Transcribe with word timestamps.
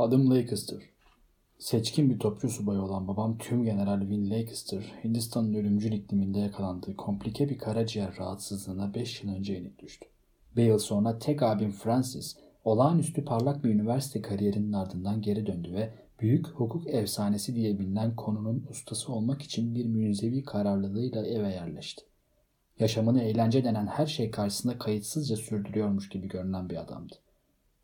Adım 0.00 0.30
Lancaster. 0.30 0.78
Seçkin 1.58 2.10
bir 2.10 2.18
topçu 2.18 2.48
subayı 2.48 2.80
olan 2.80 3.08
babam 3.08 3.38
Tüm 3.38 3.64
General 3.64 4.00
Win 4.00 4.30
Lancaster, 4.30 4.92
Hindistan'ın 5.04 5.54
ölümcül 5.54 5.92
ikliminde 5.92 6.38
yakalandığı 6.38 6.96
komplike 6.96 7.48
bir 7.48 7.58
karaciğer 7.58 8.16
rahatsızlığına 8.18 8.94
5 8.94 9.22
yıl 9.22 9.34
önce 9.34 9.52
yenik 9.52 9.78
düştü. 9.78 10.06
Bir 10.56 10.64
yıl 10.64 10.78
sonra 10.78 11.18
tek 11.18 11.42
abim 11.42 11.70
Francis, 11.70 12.36
olağanüstü 12.64 13.24
parlak 13.24 13.64
bir 13.64 13.70
üniversite 13.70 14.22
kariyerinin 14.22 14.72
ardından 14.72 15.22
geri 15.22 15.46
döndü 15.46 15.72
ve 15.72 15.94
büyük 16.20 16.46
hukuk 16.46 16.94
efsanesi 16.94 17.54
diye 17.54 17.78
bilinen 17.78 18.16
konunun 18.16 18.66
ustası 18.70 19.12
olmak 19.12 19.42
için 19.42 19.74
bir 19.74 19.86
münzevi 19.86 20.42
kararlılığıyla 20.42 21.26
eve 21.26 21.48
yerleşti. 21.48 22.04
Yaşamını 22.78 23.22
eğlence 23.22 23.64
denen 23.64 23.86
her 23.86 24.06
şey 24.06 24.30
karşısında 24.30 24.78
kayıtsızca 24.78 25.36
sürdürüyormuş 25.36 26.08
gibi 26.08 26.28
görünen 26.28 26.70
bir 26.70 26.76
adamdı. 26.76 27.14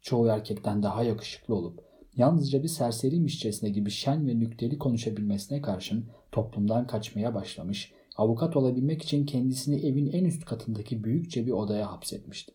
Çoğu 0.00 0.26
erkekten 0.26 0.82
daha 0.82 1.02
yakışıklı 1.02 1.54
olup 1.54 1.85
yalnızca 2.16 2.62
bir 2.62 2.68
serseriymişçesine 2.68 3.70
gibi 3.70 3.90
şen 3.90 4.28
ve 4.28 4.38
nükteli 4.38 4.78
konuşabilmesine 4.78 5.62
karşın 5.62 6.06
toplumdan 6.32 6.86
kaçmaya 6.86 7.34
başlamış, 7.34 7.92
avukat 8.16 8.56
olabilmek 8.56 9.02
için 9.02 9.26
kendisini 9.26 9.86
evin 9.86 10.12
en 10.12 10.24
üst 10.24 10.44
katındaki 10.44 11.04
büyükçe 11.04 11.46
bir 11.46 11.52
odaya 11.52 11.92
hapsetmişti. 11.92 12.52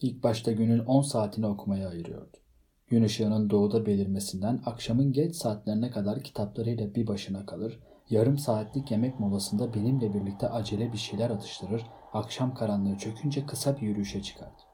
İlk 0.00 0.22
başta 0.22 0.52
günün 0.52 0.78
10 0.78 1.02
saatini 1.02 1.46
okumaya 1.46 1.88
ayırıyordu. 1.88 2.36
Gün 2.88 3.02
ışığının 3.02 3.50
doğuda 3.50 3.86
belirmesinden 3.86 4.62
akşamın 4.66 5.12
geç 5.12 5.34
saatlerine 5.36 5.90
kadar 5.90 6.22
kitaplarıyla 6.22 6.94
bir 6.94 7.06
başına 7.06 7.46
kalır, 7.46 7.80
yarım 8.10 8.38
saatlik 8.38 8.90
yemek 8.90 9.20
molasında 9.20 9.74
benimle 9.74 10.14
birlikte 10.14 10.48
acele 10.48 10.92
bir 10.92 10.98
şeyler 10.98 11.30
atıştırır, 11.30 11.86
akşam 12.12 12.54
karanlığı 12.54 12.98
çökünce 12.98 13.46
kısa 13.46 13.76
bir 13.76 13.82
yürüyüşe 13.82 14.22
çıkardı. 14.22 14.69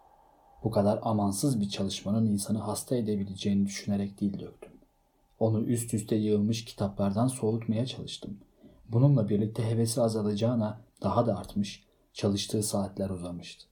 Bu 0.66 0.70
kadar 0.70 0.98
amansız 1.02 1.60
bir 1.60 1.68
çalışmanın 1.68 2.26
insanı 2.26 2.58
hasta 2.58 2.96
edebileceğini 2.96 3.66
düşünerek 3.66 4.20
dil 4.20 4.40
döktüm. 4.40 4.72
Onu 5.38 5.60
üst 5.60 5.94
üste 5.94 6.16
yığılmış 6.16 6.64
kitaplardan 6.64 7.26
soğutmaya 7.26 7.86
çalıştım. 7.86 8.38
Bununla 8.88 9.28
birlikte 9.28 9.70
hevesi 9.70 10.02
azalacağına 10.02 10.80
daha 11.02 11.26
da 11.26 11.38
artmış, 11.38 11.84
çalıştığı 12.12 12.62
saatler 12.62 13.10
uzamıştı. 13.10 13.66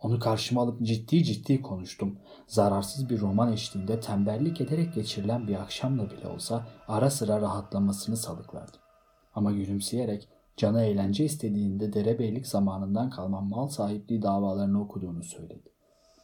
Onu 0.00 0.18
karşıma 0.18 0.62
alıp 0.62 0.82
ciddi 0.82 1.24
ciddi 1.24 1.62
konuştum. 1.62 2.18
Zararsız 2.46 3.10
bir 3.10 3.20
roman 3.20 3.52
eşliğinde 3.52 4.00
tembellik 4.00 4.60
ederek 4.60 4.94
geçirilen 4.94 5.48
bir 5.48 5.54
akşamla 5.54 6.10
bile 6.10 6.28
olsa 6.28 6.66
ara 6.88 7.10
sıra 7.10 7.40
rahatlamasını 7.40 8.16
salıklardım. 8.16 8.80
Ama 9.34 9.52
gülümseyerek 9.52 10.28
canı 10.56 10.82
eğlence 10.82 11.24
istediğinde 11.24 11.92
derebeylik 11.92 12.46
zamanından 12.46 13.10
kalma 13.10 13.40
mal 13.40 13.68
sahipliği 13.68 14.22
davalarını 14.22 14.82
okuduğunu 14.82 15.24
söyledi. 15.24 15.75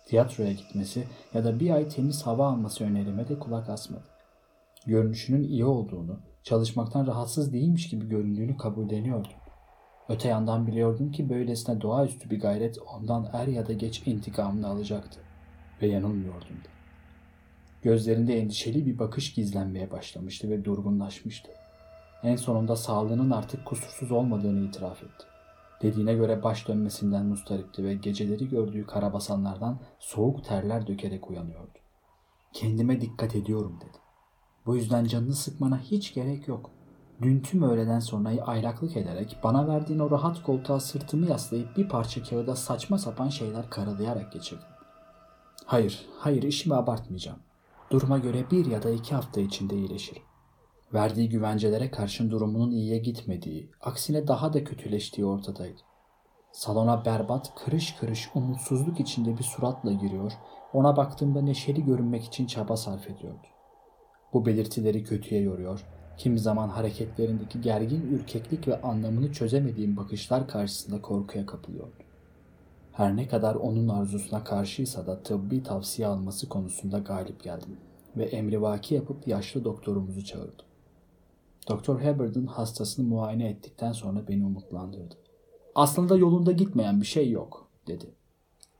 Tiyatroya 0.06 0.53
gitmesi 0.53 1.05
ya 1.34 1.45
da 1.45 1.61
bir 1.61 1.70
ay 1.70 1.89
temiz 1.89 2.22
hava 2.22 2.47
alması 2.47 2.84
önerime 2.84 3.28
de 3.28 3.39
kulak 3.39 3.69
asmadı. 3.69 4.05
Görünüşünün 4.86 5.42
iyi 5.42 5.64
olduğunu, 5.64 6.19
çalışmaktan 6.42 7.06
rahatsız 7.06 7.53
değilmiş 7.53 7.89
gibi 7.89 8.08
göründüğünü 8.08 8.56
kabulleniyordum. 8.56 9.33
Öte 10.08 10.28
yandan 10.28 10.67
biliyordum 10.67 11.12
ki 11.12 11.30
böylesine 11.30 11.80
doğaüstü 11.80 12.30
bir 12.30 12.41
gayret 12.41 12.78
ondan 12.95 13.30
er 13.33 13.47
ya 13.47 13.67
da 13.67 13.73
geç 13.73 14.06
intikamını 14.06 14.69
alacaktı. 14.69 15.20
Ve 15.83 15.86
yanılmıyordum 15.86 16.56
da. 16.56 16.69
Gözlerinde 17.83 18.39
endişeli 18.39 18.86
bir 18.86 18.98
bakış 18.98 19.34
gizlenmeye 19.34 19.91
başlamıştı 19.91 20.50
ve 20.50 20.64
durgunlaşmıştı. 20.64 21.50
En 22.23 22.36
sonunda 22.36 22.77
sağlığının 22.77 23.30
artık 23.30 23.64
kusursuz 23.64 24.12
olmadığını 24.12 24.67
itiraf 24.69 25.03
etti. 25.03 25.31
Dediğine 25.83 26.14
göre 26.14 26.42
baş 26.42 26.69
dönmesinden 26.69 27.27
mustaripti 27.27 27.84
ve 27.84 27.94
geceleri 27.94 28.48
gördüğü 28.48 28.86
karabasanlardan 28.86 29.80
soğuk 29.98 30.44
terler 30.44 30.86
dökerek 30.86 31.30
uyanıyordu. 31.30 31.78
Kendime 32.52 33.00
dikkat 33.00 33.36
ediyorum 33.36 33.78
dedi. 33.80 33.98
Bu 34.66 34.77
yüzden 34.77 35.05
canını 35.05 35.34
sıkmana 35.34 35.78
hiç 35.78 36.14
gerek 36.14 36.48
yok. 36.48 36.70
Dün 37.22 37.41
tüm 37.41 37.62
öğleden 37.62 38.00
sonra 38.00 38.28
aylaklık 38.47 38.97
ederek 38.97 39.39
bana 39.44 39.69
verdiğin 39.69 39.98
o 39.98 40.11
rahat 40.11 40.42
koltuğa 40.42 40.80
sırtımı 40.80 41.30
yaslayıp 41.30 41.77
bir 41.77 41.89
parça 41.89 42.23
kağıda 42.23 42.57
saçma 42.57 42.98
sapan 42.98 43.28
şeyler 43.28 43.70
karalayarak 43.70 44.33
geçirdim. 44.33 44.67
Hayır, 45.64 46.07
hayır 46.18 46.42
işimi 46.42 46.74
abartmayacağım. 46.74 47.39
Duruma 47.90 48.18
göre 48.18 48.51
bir 48.51 48.67
ya 48.67 48.83
da 48.83 48.90
iki 48.90 49.14
hafta 49.14 49.40
içinde 49.40 49.77
iyileşirim. 49.77 50.23
Verdiği 50.95 51.29
güvencelere 51.29 51.91
karşın 51.91 52.30
durumunun 52.30 52.70
iyiye 52.70 52.98
gitmediği, 52.98 53.70
aksine 53.80 54.29
daha 54.29 54.53
da 54.53 54.64
kötüleştiği 54.64 55.27
ortadaydı. 55.27 55.80
Salona 56.53 57.05
berbat, 57.05 57.55
kırış 57.55 57.92
kırış, 57.92 58.30
umutsuzluk 58.35 59.01
içinde 59.01 59.39
bir 59.39 59.45
suratla 59.45 59.92
giriyor, 59.92 60.33
ona 60.73 60.97
baktığımda 60.97 61.42
neşeli 61.42 61.85
görünmek 61.85 62.25
için 62.25 62.47
çaba 62.47 62.77
sarf 62.77 63.11
ediyordu. 63.11 63.47
Bu 64.33 64.47
belirtileri 64.47 65.05
kötüye 65.05 65.41
yoruyor, 65.41 65.85
kimi 66.19 66.39
zaman 66.39 66.69
hareketlerindeki 66.69 67.61
gergin 67.61 68.02
ürkeklik 68.02 68.69
ve 68.69 68.83
anlamını 68.83 69.33
çözemediğim 69.33 69.97
bakışlar 69.97 70.48
karşısında 70.48 71.02
korkuya 71.02 71.47
kapılıyordu. 71.47 72.02
Her 72.92 73.17
ne 73.17 73.29
kadar 73.29 73.55
onun 73.55 73.89
arzusuna 73.89 74.45
karşıysa 74.45 75.07
da 75.07 75.23
tıbbi 75.23 75.63
tavsiye 75.63 76.08
alması 76.08 76.48
konusunda 76.48 76.98
galip 76.98 77.42
geldim 77.42 77.77
ve 78.17 78.25
emrivaki 78.25 78.95
yapıp 78.95 79.29
yaşlı 79.29 79.64
doktorumuzu 79.64 80.25
çağırdım. 80.25 80.71
Doktor 81.68 82.00
Hubbard'ın 82.00 82.46
hastasını 82.46 83.06
muayene 83.06 83.48
ettikten 83.48 83.92
sonra 83.92 84.28
beni 84.28 84.46
umutlandırdı. 84.46 85.14
Aslında 85.74 86.17
yolunda 86.17 86.52
gitmeyen 86.52 87.00
bir 87.00 87.06
şey 87.06 87.30
yok, 87.30 87.68
dedi. 87.86 88.14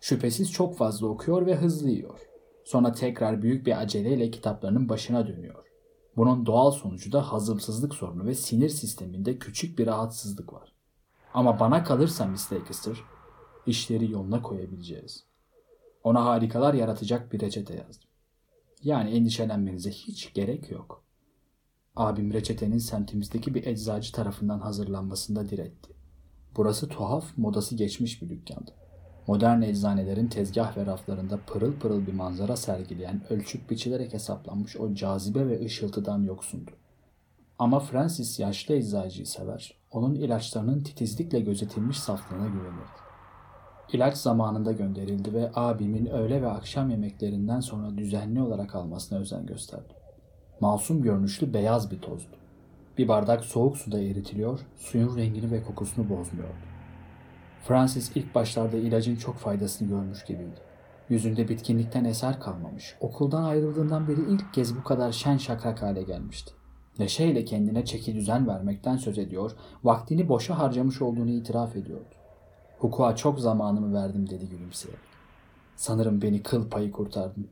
Şüphesiz 0.00 0.53
çok 0.53 0.76
fazla 0.76 1.06
okuyor 1.06 1.47
ve 1.47 1.56
hızlı 1.56 1.91
yiyor. 1.91 2.21
Sonra 2.65 2.92
tekrar 2.92 3.42
büyük 3.42 3.66
bir 3.66 3.82
aceleyle 3.82 4.31
kitaplarının 4.31 4.88
başına 4.88 5.26
dönüyor. 5.26 5.65
Bunun 6.16 6.47
doğal 6.47 6.71
sonucu 6.71 7.12
da 7.12 7.32
hazımsızlık 7.32 7.94
sorunu 7.94 8.26
ve 8.26 8.34
sinir 8.34 8.69
sisteminde 8.69 9.38
küçük 9.38 9.78
bir 9.78 9.87
rahatsızlık 9.87 10.53
var. 10.53 10.72
Ama 11.34 11.60
bana 11.60 11.84
kalırsa 11.84 12.26
Miss 12.26 12.53
Lancaster, 12.53 12.97
işleri 13.66 14.10
yoluna 14.10 14.42
koyabileceğiz. 14.42 15.25
Ona 16.04 16.25
harikalar 16.25 16.75
yaratacak 16.75 17.32
bir 17.32 17.41
reçete 17.41 17.75
yazdım. 17.75 18.09
Yani 18.82 19.10
endişelenmenize 19.10 19.91
hiç 19.91 20.34
gerek 20.34 20.71
yok. 20.71 21.02
Abim 21.97 22.32
reçetenin 22.32 22.78
semtimizdeki 22.78 23.54
bir 23.54 23.66
eczacı 23.66 24.12
tarafından 24.12 24.58
hazırlanmasında 24.58 25.48
diretti. 25.48 25.92
Burası 26.56 26.88
tuhaf, 26.88 27.25
modası 27.36 27.76
geçmiş 27.76 28.22
bir 28.22 28.28
dükkandı. 28.28 28.70
Modern 29.26 29.62
eczanelerin 29.62 30.28
tezgah 30.28 30.76
ve 30.76 30.86
raflarında 30.86 31.41
pırıl 31.47 31.72
pırıl 31.72 32.06
bir 32.06 32.12
manzara 32.12 32.56
sergileyen, 32.56 33.22
ölçüp 33.30 33.70
biçilerek 33.70 34.12
hesaplanmış 34.12 34.76
o 34.76 34.94
cazibe 34.94 35.48
ve 35.48 35.64
ışıltıdan 35.64 36.22
yoksundu. 36.22 36.70
Ama 37.58 37.80
Francis 37.80 38.41
yaşlı 38.41 38.74
eczacıyı 38.74 39.26
sever, 39.26 39.74
onun 39.91 40.14
ilaçlarının 40.14 40.82
titizlikle 40.82 41.41
gözetilmiş 41.41 41.98
saflığına 41.98 42.47
güvenirdi. 42.47 43.03
İlaç 43.92 44.16
zamanında 44.16 44.72
gönderildi 44.72 45.32
ve 45.32 45.50
abimin 45.54 46.06
öğle 46.06 46.42
ve 46.42 46.48
akşam 46.48 46.91
yemeklerinden 46.91 47.60
sonra 47.60 47.98
düzenli 47.98 48.42
olarak 48.42 48.74
almasına 48.74 49.19
özen 49.19 49.47
gösterdi. 49.47 50.02
Masum 50.62 51.03
görünüşlü 51.03 51.55
beyaz 51.55 51.91
bir 51.91 51.99
tozdu. 51.99 52.37
Bir 52.99 53.09
bardak 53.09 53.45
soğuk 53.45 53.77
suda 53.77 53.99
eritiliyor, 53.99 54.61
suyun 54.77 55.17
rengini 55.17 55.50
ve 55.50 55.62
kokusunu 55.62 56.09
bozmuyordu. 56.09 56.55
Francis 57.65 58.17
ilk 58.17 58.34
başlarda 58.34 58.77
ilacın 58.77 59.17
çok 59.17 59.37
faydasını 59.37 59.89
görmüş 59.89 60.25
gibiydi. 60.25 60.61
Yüzünde 61.09 61.49
bitkinlikten 61.49 62.05
eser 62.05 62.41
kalmamış. 62.41 62.97
Okuldan 63.01 63.45
ayrıldığından 63.45 64.09
beri 64.09 64.21
ilk 64.21 64.55
kez 64.55 64.77
bu 64.77 64.83
kadar 64.83 65.12
şen 65.12 65.37
şakrak 65.37 65.83
hale 65.83 66.03
gelmişti. 66.03 66.53
Neşeyle 66.99 67.45
kendine 67.45 67.84
çeki 67.84 68.15
düzen 68.15 68.49
vermekten 68.49 68.97
söz 68.97 69.19
ediyor, 69.19 69.53
vaktini 69.84 70.28
boşa 70.28 70.59
harcamış 70.59 71.03
olduğunu 71.03 71.31
itiraf 71.31 71.77
ediyordu. 71.77 72.15
Hukuka 72.78 73.17
çok 73.17 73.41
zamanımı 73.41 73.95
verdim 73.95 74.31
dedi 74.31 74.49
gülümseyerek. 74.49 75.01
Sanırım 75.77 76.22
beni 76.22 76.43
kıl 76.43 76.71
payı 76.71 76.93
kurtardın. 76.93 77.49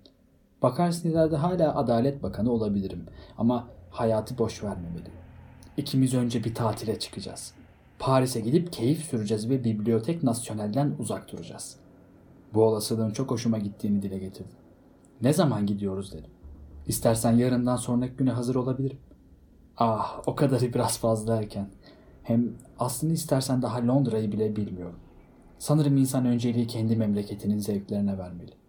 Bakarsın 0.62 1.10
ileride 1.10 1.36
hala 1.36 1.76
Adalet 1.76 2.22
Bakanı 2.22 2.52
olabilirim 2.52 3.06
ama 3.38 3.68
hayatı 3.90 4.38
boş 4.38 4.64
vermemeli. 4.64 5.10
İkimiz 5.76 6.14
önce 6.14 6.44
bir 6.44 6.54
tatile 6.54 6.98
çıkacağız. 6.98 7.54
Paris'e 7.98 8.40
gidip 8.40 8.72
keyif 8.72 9.04
süreceğiz 9.04 9.50
ve 9.50 9.64
Bibliotek 9.64 10.22
Nasyonel'den 10.22 10.94
uzak 10.98 11.32
duracağız. 11.32 11.76
Bu 12.54 12.62
olasılığın 12.64 13.10
çok 13.10 13.30
hoşuma 13.30 13.58
gittiğini 13.58 14.02
dile 14.02 14.18
getirdim. 14.18 14.56
Ne 15.22 15.32
zaman 15.32 15.66
gidiyoruz 15.66 16.12
dedim. 16.12 16.30
İstersen 16.86 17.32
yarından 17.32 17.76
sonraki 17.76 18.16
güne 18.16 18.30
hazır 18.30 18.54
olabilirim. 18.54 18.98
Ah 19.76 20.22
o 20.26 20.34
kadarı 20.34 20.74
biraz 20.74 20.98
fazla 20.98 21.36
erken. 21.36 21.68
Hem 22.22 22.52
aslında 22.78 23.12
istersen 23.12 23.62
daha 23.62 23.86
Londra'yı 23.86 24.32
bile 24.32 24.56
bilmiyorum. 24.56 24.98
Sanırım 25.58 25.96
insan 25.96 26.26
önceliği 26.26 26.66
kendi 26.66 26.96
memleketinin 26.96 27.58
zevklerine 27.58 28.18
vermeli. 28.18 28.59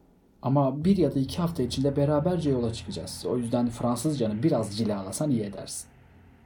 Ama 0.41 0.85
bir 0.85 0.97
ya 0.97 1.15
da 1.15 1.19
iki 1.19 1.37
hafta 1.37 1.63
içinde 1.63 1.95
beraberce 1.95 2.49
yola 2.49 2.73
çıkacağız. 2.73 3.25
O 3.29 3.37
yüzden 3.37 3.69
Fransızcanı 3.69 4.43
biraz 4.43 4.77
cilalasan 4.77 5.31
iyi 5.31 5.43
edersin. 5.43 5.89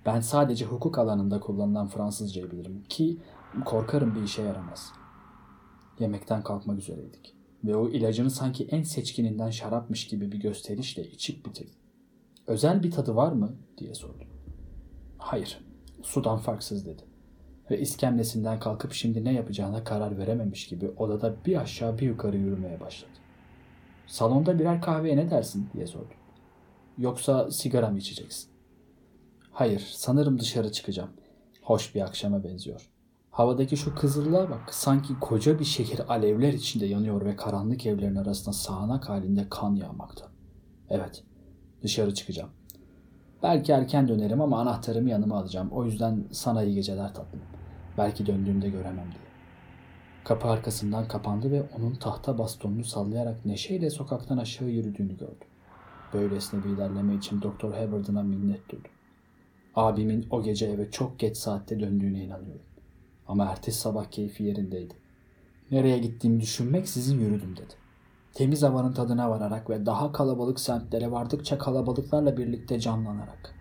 Ben 0.06 0.19
sadece 0.19 0.65
hukuk 0.65 0.97
alanında 0.97 1.39
kullanılan 1.39 1.88
Fransızcayı 1.88 2.51
bilirim 2.51 2.83
ki 2.89 3.18
korkarım 3.65 4.15
bir 4.15 4.24
işe 4.24 4.42
yaramaz. 4.42 4.92
Yemekten 6.00 6.44
kalkmak 6.44 6.80
üzereydik. 6.80 7.36
Ve 7.63 7.75
o 7.75 7.89
ilacını 7.89 8.31
sanki 8.31 8.65
en 8.65 8.83
seçkininden 8.83 9.50
şarapmış 9.50 10.07
gibi 10.07 10.31
bir 10.31 10.38
gösterişle 10.38 11.07
içip 11.12 11.45
bitirdi. 11.45 11.71
Özel 12.47 12.83
bir 12.83 12.92
tadı 12.92 13.15
var 13.15 13.31
mı? 13.31 13.56
diye 13.77 13.94
sordum. 13.94 14.27
Hayır, 15.18 15.59
sudan 16.03 16.38
farksız 16.38 16.86
dedi. 16.86 17.03
Ve 17.71 17.80
iskemlesinden 17.80 18.59
kalkıp 18.59 18.94
şimdi 18.94 19.24
ne 19.24 19.33
yapacağına 19.33 19.83
karar 19.83 20.18
verememiş 20.18 20.68
gibi 20.68 20.89
odada 20.89 21.36
bir 21.45 21.62
aşağı 21.62 21.97
bir 21.97 22.07
yukarı 22.07 22.38
yürümeye 22.38 22.80
başladı. 22.80 23.15
Salonda 24.07 24.60
birer 24.60 24.81
kahveye 24.81 25.18
ne 25.18 25.31
dersin 25.31 25.69
diye 25.74 25.88
sordum. 25.88 26.18
Yoksa 26.98 27.52
sigara 27.52 27.90
mı 27.90 27.98
içeceksin? 27.98 28.50
Hayır, 29.52 29.90
sanırım 29.94 30.40
dışarı 30.40 30.72
çıkacağım. 30.72 31.10
Hoş 31.62 31.96
bir 31.96 32.02
akşama 32.02 32.44
benziyor. 32.44 32.90
Havadaki 33.31 33.78
şu 33.78 33.96
kızıllığa 33.96 34.50
bak. 34.50 34.74
Sanki 34.74 35.19
koca 35.19 35.60
bir 35.60 35.66
şehir 35.66 36.13
alevler 36.13 36.54
içinde 36.54 36.86
yanıyor 36.86 37.25
ve 37.25 37.36
karanlık 37.36 37.86
evlerin 37.86 38.16
arasında 38.16 38.54
sağanak 38.54 39.10
halinde 39.10 39.50
kan 39.50 39.75
yağmakta. 39.75 40.25
Evet, 40.90 41.24
dışarı 41.84 42.13
çıkacağım. 42.13 42.50
Belki 43.44 43.72
erken 43.72 44.07
dönerim 44.07 44.42
ama 44.42 44.62
anahtarımı 44.62 45.10
yanıma 45.10 45.38
alacağım. 45.38 45.69
O 45.72 45.86
yüzden 45.86 46.24
sana 46.31 46.63
iyi 46.63 46.75
geceler 46.75 47.13
tatlım. 47.13 47.42
Belki 47.98 48.25
döndüğümde 48.25 48.69
göremem 48.69 49.12
diye. 49.12 49.25
Kapı 50.25 50.48
arkasından 50.48 51.07
kapandı 51.07 51.51
ve 51.51 51.63
onun 51.77 51.95
tahta 51.95 52.38
bastonunu 52.38 52.83
sallayarak 52.83 53.45
neşeyle 53.45 53.89
sokaktan 53.89 54.38
aşağı 54.38 54.69
yürüdüğünü 54.69 55.18
gördüm. 55.18 55.48
Böylesine 56.13 56.63
bir 56.63 56.69
ilerleme 56.69 57.16
için 57.16 57.42
Doktor 57.42 57.74
Hayward'ına 57.74 58.24
minnet 58.24 58.69
duydum. 58.69 58.92
Abimin 59.75 60.27
o 60.30 60.44
gece 60.44 60.66
eve 60.66 60.92
çok 60.92 61.19
geç 61.19 61.38
saatte 61.38 61.80
döndüğüne 61.80 62.24
inanıyorum. 62.24 62.66
Ama 63.27 63.45
ertesi 63.45 63.80
sabah 63.80 64.06
keyfi 64.06 64.44
yerindeydi. 64.44 64.94
Nereye 65.72 65.98
gittiğimi 65.98 66.42
düşünmek 66.42 66.89
sizin 66.89 67.19
yürüdüm 67.19 67.57
dedi. 67.57 67.74
Temiz 68.33 68.63
havanın 68.63 68.94
tadına 68.94 69.30
vararak 69.30 69.69
ve 69.69 69.86
daha 69.86 70.12
kalabalık 70.12 70.60
semtlere 70.60 71.12
vardıkça 71.12 71.57
kalabalıklarla 71.57 72.38
birlikte 72.38 72.80
canlanarak. 72.80 73.56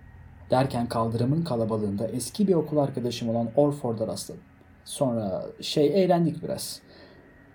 Derken 0.51 0.89
kaldırımın 0.89 1.45
kalabalığında 1.45 2.09
eski 2.09 2.49
bir 2.49 2.55
okul 2.55 2.77
arkadaşım 2.77 3.29
olan 3.29 3.49
Orford'a 3.57 4.07
rastladım. 4.07 4.54
Sonra 4.85 5.47
şey 5.61 6.05
eğlendik 6.05 6.43
biraz. 6.43 6.81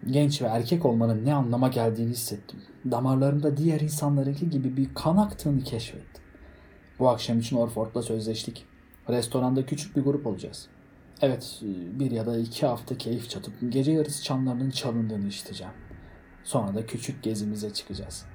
Genç 0.07 0.41
ve 0.41 0.45
erkek 0.45 0.85
olmanın 0.85 1.25
ne 1.25 1.33
anlama 1.33 1.67
geldiğini 1.67 2.11
hissettim. 2.11 2.59
Damarlarımda 2.91 3.57
diğer 3.57 3.79
insanlarınki 3.79 4.49
gibi 4.49 4.77
bir 4.77 4.93
kan 4.93 5.17
aktığını 5.17 5.63
keşfettim. 5.63 6.23
Bu 6.99 7.09
akşam 7.09 7.39
için 7.39 7.57
Orford'la 7.57 8.01
sözleştik. 8.01 8.65
Restoranda 9.09 9.65
küçük 9.65 9.95
bir 9.95 10.01
grup 10.01 10.27
olacağız. 10.27 10.67
Evet, 11.21 11.59
bir 11.99 12.11
ya 12.11 12.25
da 12.25 12.37
iki 12.37 12.65
hafta 12.65 12.97
keyif 12.97 13.29
çatıp 13.29 13.53
gece 13.69 13.91
yarısı 13.91 14.23
çanlarının 14.23 14.69
çalındığını 14.69 15.27
işiteceğim. 15.27 15.73
Sonra 16.43 16.75
da 16.75 16.85
küçük 16.85 17.23
gezimize 17.23 17.73
çıkacağız. 17.73 18.25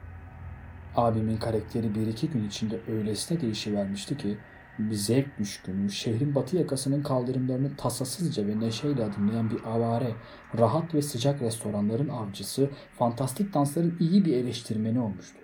Abimin 0.96 1.37
karakteri 1.37 1.94
bir 1.94 2.06
iki 2.06 2.31
gün 2.31 2.49
içinde 2.49 2.81
öylesine 2.88 3.41
değişivermişti 3.41 4.17
ki 4.17 4.38
bir 4.79 4.94
zevk 4.94 5.38
düşkünü, 5.38 5.91
şehrin 5.91 6.35
batı 6.35 6.56
yakasının 6.56 7.03
kaldırımlarını 7.03 7.76
tasasızca 7.76 8.47
ve 8.47 8.61
neşeyle 8.61 9.05
adımlayan 9.05 9.50
bir 9.50 9.65
avare, 9.65 10.12
rahat 10.59 10.94
ve 10.94 11.03
sıcak 11.03 11.43
restoranların 11.43 12.09
avcısı, 12.09 12.71
fantastik 12.99 13.55
dansların 13.55 13.97
iyi 14.00 14.25
bir 14.25 14.37
eleştirmeni 14.37 15.00
olmuştu. 15.00 15.38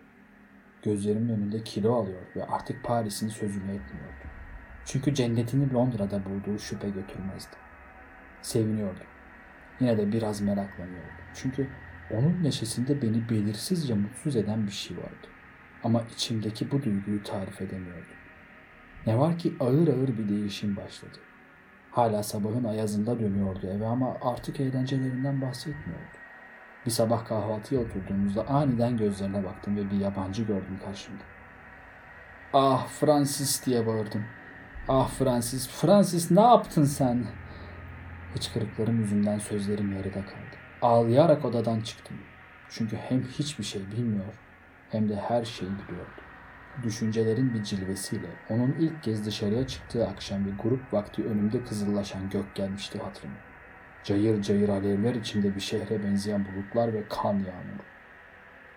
Gözlerimin 0.82 1.28
önünde 1.28 1.64
kilo 1.64 1.94
alıyor 1.94 2.22
ve 2.36 2.44
artık 2.44 2.84
Paris'in 2.84 3.28
sözünü 3.28 3.70
etmiyordu. 3.70 4.24
Çünkü 4.84 5.14
cennetini 5.14 5.72
Londra'da 5.72 6.24
bulduğu 6.24 6.58
şüphe 6.58 6.88
götürmezdi. 6.88 7.56
Seviniyordum. 8.42 9.06
Yine 9.80 9.98
de 9.98 10.12
biraz 10.12 10.40
meraklanıyordum. 10.40 11.10
Çünkü 11.34 11.68
onun 12.10 12.42
neşesinde 12.42 13.02
beni 13.02 13.28
belirsizce 13.28 13.94
mutsuz 13.94 14.36
eden 14.36 14.66
bir 14.66 14.72
şey 14.72 14.96
vardı. 14.96 15.28
Ama 15.84 16.02
içimdeki 16.14 16.70
bu 16.70 16.82
duyguyu 16.82 17.22
tarif 17.22 17.62
edemiyordum. 17.62 18.19
Ne 19.06 19.18
var 19.18 19.38
ki 19.38 19.54
ağır 19.60 19.88
ağır 19.88 20.18
bir 20.18 20.28
değişim 20.28 20.76
başladı. 20.76 21.18
Hala 21.90 22.22
sabahın 22.22 22.64
ayazında 22.64 23.20
dönüyordu 23.20 23.66
eve 23.66 23.86
ama 23.86 24.16
artık 24.22 24.60
eğlencelerinden 24.60 25.42
bahsetmiyordu. 25.42 26.20
Bir 26.86 26.90
sabah 26.90 27.24
kahvaltıya 27.24 27.80
oturduğumuzda 27.80 28.48
aniden 28.48 28.96
gözlerine 28.96 29.44
baktım 29.44 29.76
ve 29.76 29.90
bir 29.90 29.96
yabancı 29.96 30.42
gördüm 30.42 30.80
karşımda. 30.84 31.22
Ah 32.52 32.86
Francis 32.86 33.66
diye 33.66 33.86
bağırdım. 33.86 34.24
Ah 34.88 35.08
Francis, 35.08 35.68
Francis 35.68 36.30
ne 36.30 36.40
yaptın 36.40 36.84
sen? 36.84 37.26
Hıçkırıklarım 38.34 39.00
yüzünden 39.00 39.38
sözlerim 39.38 39.92
yarıda 39.92 40.20
kaldı. 40.20 40.56
Ağlayarak 40.82 41.44
odadan 41.44 41.80
çıktım. 41.80 42.16
Çünkü 42.68 42.96
hem 42.96 43.22
hiçbir 43.22 43.64
şey 43.64 43.82
bilmiyor 43.90 44.34
hem 44.90 45.08
de 45.08 45.16
her 45.16 45.44
şeyi 45.44 45.70
biliyordu. 45.70 46.22
Düşüncelerin 46.82 47.54
bir 47.54 47.62
cilvesiyle 47.62 48.26
onun 48.48 48.72
ilk 48.72 49.02
kez 49.02 49.26
dışarıya 49.26 49.66
çıktığı 49.66 50.08
akşam 50.08 50.46
bir 50.46 50.58
grup 50.58 50.92
vakti 50.92 51.24
önümde 51.24 51.64
kızıllaşan 51.64 52.30
gök 52.30 52.54
gelmişti 52.54 52.98
hatırıma. 52.98 53.36
Cayır 54.04 54.42
cayır 54.42 54.68
alevler 54.68 55.14
içinde 55.14 55.54
bir 55.54 55.60
şehre 55.60 56.04
benzeyen 56.04 56.46
bulutlar 56.46 56.92
ve 56.92 57.04
kan 57.08 57.32
yağmuru. 57.32 57.82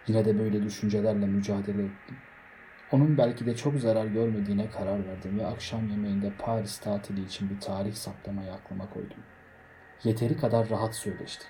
Yine 0.07 0.25
de 0.25 0.39
böyle 0.39 0.63
düşüncelerle 0.63 1.25
mücadele 1.25 1.83
ettim. 1.83 2.17
Onun 2.91 3.17
belki 3.17 3.45
de 3.45 3.55
çok 3.55 3.79
zarar 3.79 4.05
görmediğine 4.05 4.69
karar 4.69 5.07
verdim 5.07 5.39
ve 5.39 5.45
akşam 5.45 5.89
yemeğinde 5.89 6.33
Paris 6.39 6.77
tatili 6.77 7.23
için 7.25 7.49
bir 7.49 7.59
tarih 7.59 7.93
saklamayı 7.93 8.53
aklıma 8.53 8.89
koydum. 8.89 9.23
Yeteri 10.03 10.37
kadar 10.37 10.69
rahat 10.69 10.95
söyleştik 10.95 11.49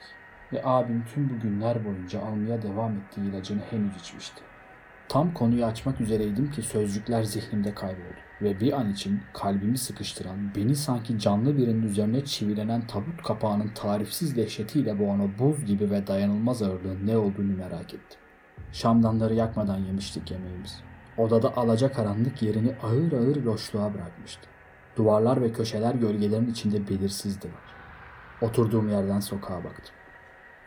ve 0.54 0.62
abim 0.64 1.06
tüm 1.14 1.30
bu 1.30 1.40
günler 1.40 1.86
boyunca 1.86 2.22
almaya 2.22 2.62
devam 2.62 2.98
ettiği 2.98 3.30
ilacını 3.30 3.62
henüz 3.72 3.98
içmişti. 3.98 4.42
Tam 5.14 5.34
konuyu 5.34 5.66
açmak 5.66 6.02
üzereydim 6.02 6.52
ki 6.52 6.62
sözcükler 6.62 7.24
zihnimde 7.24 7.74
kayboldu 7.74 8.18
ve 8.42 8.60
bir 8.60 8.74
an 8.74 8.92
için 8.92 9.22
kalbimi 9.34 9.78
sıkıştıran, 9.78 10.56
beni 10.56 10.76
sanki 10.76 11.20
canlı 11.20 11.58
birinin 11.58 11.84
üzerine 11.84 12.26
çivilenen 12.26 12.88
tabut 12.88 13.24
kapağının 13.24 13.68
tarifsiz 13.68 14.36
dehşetiyle 14.36 15.00
boğan 15.00 15.20
o 15.20 15.30
buz 15.40 15.66
gibi 15.66 15.92
ve 15.92 16.08
dayanılmaz 16.08 16.62
ağırlığın 16.62 17.08
ne 17.08 17.18
olduğunu 17.18 17.58
merak 17.58 17.94
ettim. 17.94 18.20
Şamdanları 18.72 19.34
yakmadan 19.34 19.78
yemiştik 19.78 20.32
yemeğimizi. 20.32 20.76
Odada 21.18 21.58
alaca 21.58 21.92
karanlık 21.92 22.42
yerini 22.42 22.76
ağır 22.84 23.12
ağır 23.12 23.36
loşluğa 23.36 23.94
bırakmıştı. 23.94 24.48
Duvarlar 24.96 25.42
ve 25.42 25.52
köşeler 25.52 25.96
gölgelerin 25.96 26.52
içinde 26.52 26.88
belirsizdiler. 26.90 27.54
Oturduğum 28.42 28.90
yerden 28.90 29.20
sokağa 29.20 29.64
baktım. 29.64 29.96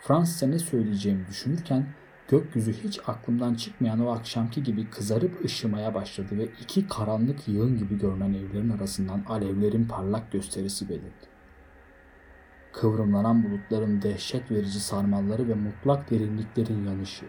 Fransızca 0.01 0.49
ne 0.49 0.59
söyleyeceğimi 0.59 1.27
düşünürken 1.27 1.87
gökyüzü 2.29 2.73
hiç 2.73 3.01
aklımdan 3.07 3.55
çıkmayan 3.55 4.07
o 4.07 4.11
akşamki 4.11 4.63
gibi 4.63 4.91
kızarıp 4.91 5.45
ışımaya 5.45 5.95
başladı 5.95 6.39
ve 6.39 6.45
iki 6.45 6.89
karanlık 6.89 7.49
yığın 7.49 7.79
gibi 7.79 7.99
görünen 7.99 8.35
evlerin 8.35 8.71
arasından 8.71 9.25
alevlerin 9.29 9.89
parlak 9.89 10.33
gösterisi 10.33 10.89
belirdi. 10.89 11.27
Kıvrımlanan 12.73 13.45
bulutların 13.45 14.03
dehşet 14.03 14.51
verici 14.51 14.81
sarmalları 14.81 15.49
ve 15.49 15.55
mutlak 15.55 16.11
derinliklerin 16.11 16.85
yanışı, 16.85 17.27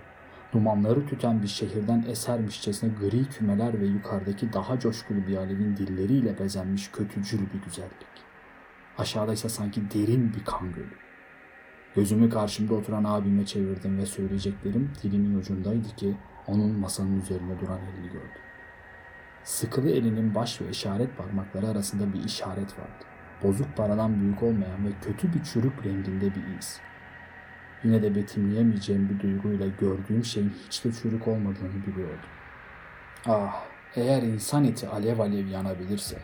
dumanları 0.54 1.08
tüten 1.08 1.42
bir 1.42 1.48
şehirden 1.48 2.06
esermişçesine 2.08 2.94
gri 3.02 3.26
kümeler 3.26 3.82
ve 3.82 3.86
yukarıdaki 3.86 4.54
daha 4.54 4.80
coşkulu 4.80 5.28
bir 5.28 5.38
alevin 5.38 5.78
dilleriyle 5.78 6.40
bezenmiş 6.40 6.92
kötücül 6.92 7.40
bir 7.40 7.62
güzellik. 7.66 8.08
Aşağıda 8.98 9.34
ise 9.34 9.50
sanki 9.50 9.82
derin 9.94 10.34
bir 10.34 10.46
kan 10.46 10.72
gölü. 10.72 11.07
Gözümü 11.98 12.30
karşımda 12.30 12.74
oturan 12.74 13.04
abime 13.04 13.46
çevirdim 13.46 13.98
ve 13.98 14.06
söyleyeceklerim 14.06 14.92
dilimin 15.04 15.40
ucundaydı 15.40 15.96
ki 15.96 16.16
onun 16.48 16.80
masanın 16.80 17.22
üzerinde 17.22 17.60
duran 17.60 17.80
elini 17.80 18.08
gördüm. 18.08 18.42
Sıkılı 19.44 19.90
elinin 19.90 20.36
baş 20.36 20.62
ve 20.62 20.70
işaret 20.70 21.18
parmakları 21.18 21.68
arasında 21.68 22.14
bir 22.14 22.24
işaret 22.24 22.80
vardı. 22.80 23.06
Bozuk 23.44 23.78
paradan 23.78 24.22
büyük 24.22 24.44
olmayan 24.44 24.86
ve 24.86 24.90
kötü 25.02 25.34
bir 25.34 25.44
çürük 25.44 25.86
renginde 25.86 26.36
bir 26.36 26.58
iz. 26.60 26.80
Yine 27.84 28.04
de 28.04 28.16
betimleyemeyeceğim 28.16 29.10
bir 29.10 29.20
duyguyla 29.20 29.68
gördüğüm 29.68 30.24
şeyin 30.24 30.54
hiç 30.68 30.86
de 30.86 30.92
çürük 30.92 31.28
olmadığını 31.28 31.86
biliyordum. 31.88 32.30
Ah, 33.26 33.66
eğer 33.96 34.22
insan 34.24 34.64
eti 34.64 34.88
alev 34.88 35.20
alev 35.20 35.48
yanabilirse 35.48 36.18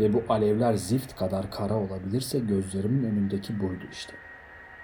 ve 0.00 0.12
bu 0.12 0.24
alevler 0.28 0.74
zift 0.74 1.16
kadar 1.16 1.50
kara 1.50 1.74
olabilirse 1.74 2.38
gözlerimin 2.38 3.04
önündeki 3.04 3.60
buydu 3.60 3.84
işte. 3.92 4.12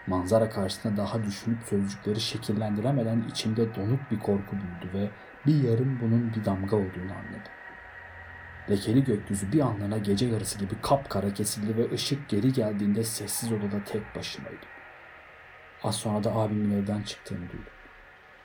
Manzara 0.06 0.50
karşısında 0.50 0.96
daha 0.96 1.24
düşünüp 1.24 1.58
sözcükleri 1.62 2.20
şekillendiremeden 2.20 3.24
içimde 3.30 3.74
donuk 3.74 4.10
bir 4.10 4.18
korku 4.18 4.52
büyüdü 4.52 4.98
ve 4.98 5.10
bir 5.46 5.68
yarım 5.68 6.00
bunun 6.00 6.34
bir 6.34 6.44
damga 6.44 6.76
olduğunu 6.76 7.12
anladım. 7.12 7.52
Lekeli 8.70 9.04
gökyüzü 9.04 9.52
bir 9.52 9.60
anlığına 9.60 9.98
gece 9.98 10.26
yarısı 10.26 10.58
gibi 10.58 10.74
kapkara 10.82 11.34
kesildi 11.34 11.76
ve 11.76 11.94
ışık 11.94 12.28
geri 12.28 12.52
geldiğinde 12.52 13.02
sessiz 13.02 13.52
odada 13.52 13.84
tek 13.84 14.16
başımaydım. 14.16 14.68
Az 15.82 15.96
sonra 15.96 16.24
da 16.24 16.34
abimin 16.34 16.82
evden 16.82 17.02
çıktığını 17.02 17.48
duydum. 17.48 17.72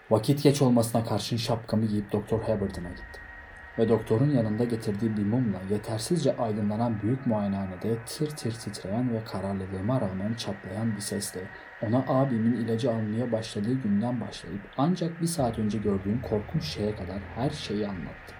Vakit 0.09 0.43
geç 0.43 0.61
olmasına 0.61 1.05
karşın 1.05 1.37
şapkamı 1.37 1.85
giyip 1.85 2.11
Doktor 2.11 2.41
Haberton'a 2.41 2.89
gittim. 2.89 3.21
Ve 3.79 3.89
doktorun 3.89 4.29
yanında 4.29 4.63
getirdiği 4.63 5.17
bir 5.17 5.25
mumla 5.25 5.57
yetersizce 5.69 6.37
aydınlanan 6.37 7.01
büyük 7.01 7.27
muayenehanede 7.27 7.97
tir 8.05 8.29
tir 8.29 8.51
titreyen 8.51 9.13
ve 9.13 9.23
kararlılığıma 9.23 10.01
rağmen 10.01 10.33
çatlayan 10.33 10.95
bir 10.95 11.01
sesle 11.01 11.41
ona 11.81 12.05
abimin 12.07 12.53
ilacı 12.53 12.91
almaya 12.91 13.31
başladığı 13.31 13.73
günden 13.73 14.21
başlayıp 14.21 14.61
ancak 14.77 15.21
bir 15.21 15.27
saat 15.27 15.59
önce 15.59 15.77
gördüğüm 15.77 16.21
korkunç 16.21 16.63
şeye 16.63 16.95
kadar 16.95 17.19
her 17.35 17.49
şeyi 17.49 17.87
anlattı. 17.87 18.33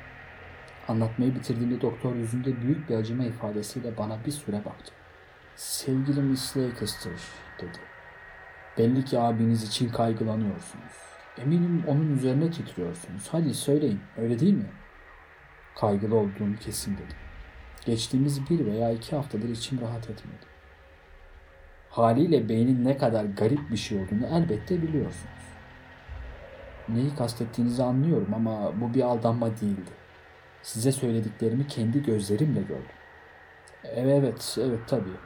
Anlatmayı 0.87 1.35
bitirdiğimde 1.35 1.81
doktor 1.81 2.15
yüzünde 2.15 2.61
büyük 2.61 2.89
bir 2.89 2.95
acıma 2.95 3.23
ifadesiyle 3.23 3.97
bana 3.97 4.25
bir 4.25 4.31
süre 4.31 4.65
baktı. 4.65 4.91
Sevgili 5.55 6.21
Miss 6.21 6.57
Lancaster 6.57 7.13
dedi. 7.61 7.77
Belli 8.77 9.05
ki 9.05 9.19
abiniz 9.19 9.63
için 9.63 9.89
kaygılanıyorsunuz. 9.89 10.93
Eminim 11.37 11.83
onun 11.87 12.17
üzerine 12.17 12.51
titriyorsunuz. 12.51 13.27
Hadi 13.31 13.53
söyleyin 13.53 13.99
öyle 14.17 14.39
değil 14.39 14.53
mi? 14.53 14.69
Kaygılı 15.75 16.15
olduğum 16.15 16.55
kesin 16.59 16.93
dedi. 16.93 17.15
Geçtiğimiz 17.85 18.49
bir 18.49 18.65
veya 18.65 18.91
iki 18.91 19.15
haftadır 19.15 19.49
içim 19.49 19.81
rahat 19.81 20.09
etmedi. 20.09 20.45
Haliyle 21.89 22.49
beynin 22.49 22.85
ne 22.85 22.97
kadar 22.97 23.25
garip 23.25 23.71
bir 23.71 23.77
şey 23.77 23.97
olduğunu 23.97 24.27
elbette 24.27 24.81
biliyorsunuz. 24.81 25.41
Neyi 26.89 27.15
kastettiğinizi 27.15 27.83
anlıyorum 27.83 28.33
ama 28.33 28.81
bu 28.81 28.93
bir 28.93 29.01
aldanma 29.01 29.47
değildi. 29.47 29.91
Size 30.63 30.91
söylediklerimi 30.91 31.67
kendi 31.67 32.03
gözlerimle 32.03 32.61
gördüm. 32.61 32.95
Evet, 33.83 34.23
evet, 34.23 34.57
evet 34.59 34.79
tabii. 34.87 35.17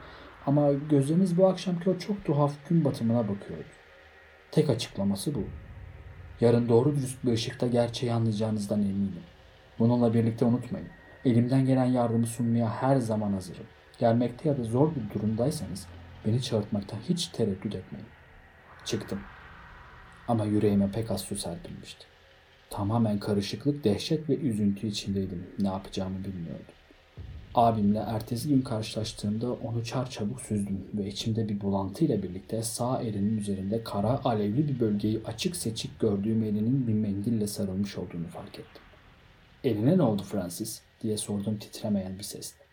Ama 0.46 0.72
gözleriniz 0.72 1.38
bu 1.38 1.46
akşamki 1.46 1.90
o 1.90 1.98
çok 1.98 2.24
tuhaf 2.24 2.52
gün 2.68 2.84
batımına 2.84 3.22
bakıyordu. 3.22 3.64
Tek 4.50 4.70
açıklaması 4.70 5.34
bu. 5.34 5.44
Yarın 6.40 6.68
doğru 6.68 6.96
dürüst 6.96 7.24
bir 7.24 7.32
ışıkta 7.32 7.66
gerçeği 7.66 8.12
anlayacağınızdan 8.12 8.80
eminim. 8.80 9.22
Bununla 9.78 10.14
birlikte 10.14 10.44
unutmayın. 10.44 10.88
Elimden 11.24 11.66
gelen 11.66 11.84
yardımı 11.84 12.26
sunmaya 12.26 12.68
her 12.68 12.96
zaman 12.96 13.32
hazırım. 13.32 13.66
Gelmekte 13.98 14.48
ya 14.48 14.58
da 14.58 14.64
zor 14.64 14.90
bir 14.94 15.14
durumdaysanız 15.14 15.86
beni 16.26 16.42
çağırtmaktan 16.42 16.98
hiç 17.08 17.26
tereddüt 17.26 17.74
etmeyin. 17.74 18.06
Çıktım. 18.84 19.20
Ama 20.28 20.44
yüreğime 20.44 20.90
pek 20.90 21.10
az 21.10 21.20
su 21.20 21.36
serpilmişti. 21.36 22.06
Tamamen 22.70 23.18
karışıklık, 23.18 23.84
dehşet 23.84 24.28
ve 24.28 24.36
üzüntü 24.36 24.86
içindeydim. 24.86 25.46
Ne 25.58 25.68
yapacağımı 25.68 26.18
bilmiyordum. 26.18 26.74
Abimle 27.54 27.98
ertesi 27.98 28.48
gün 28.48 28.62
karşılaştığımda 28.62 29.52
onu 29.52 29.84
çarçabuk 29.84 30.40
süzdüm 30.40 30.84
ve 30.94 31.06
içimde 31.06 31.48
bir 31.48 31.60
bulantıyla 31.60 32.22
birlikte 32.22 32.62
sağ 32.62 33.02
elinin 33.02 33.38
üzerinde 33.38 33.84
kara 33.84 34.20
alevli 34.24 34.68
bir 34.68 34.80
bölgeyi 34.80 35.20
açık 35.26 35.56
seçik 35.56 36.00
gördüğüm 36.00 36.42
elinin 36.42 36.86
bir 36.86 36.94
mendille 36.94 37.46
sarılmış 37.46 37.98
olduğunu 37.98 38.28
fark 38.28 38.58
ettim. 38.58 38.82
Eline 39.66 39.98
ne 39.98 40.02
oldu 40.02 40.22
Francis? 40.22 40.82
diye 41.02 41.16
sordum 41.16 41.58
titremeyen 41.58 42.18
bir 42.18 42.22
sesle. 42.22 42.64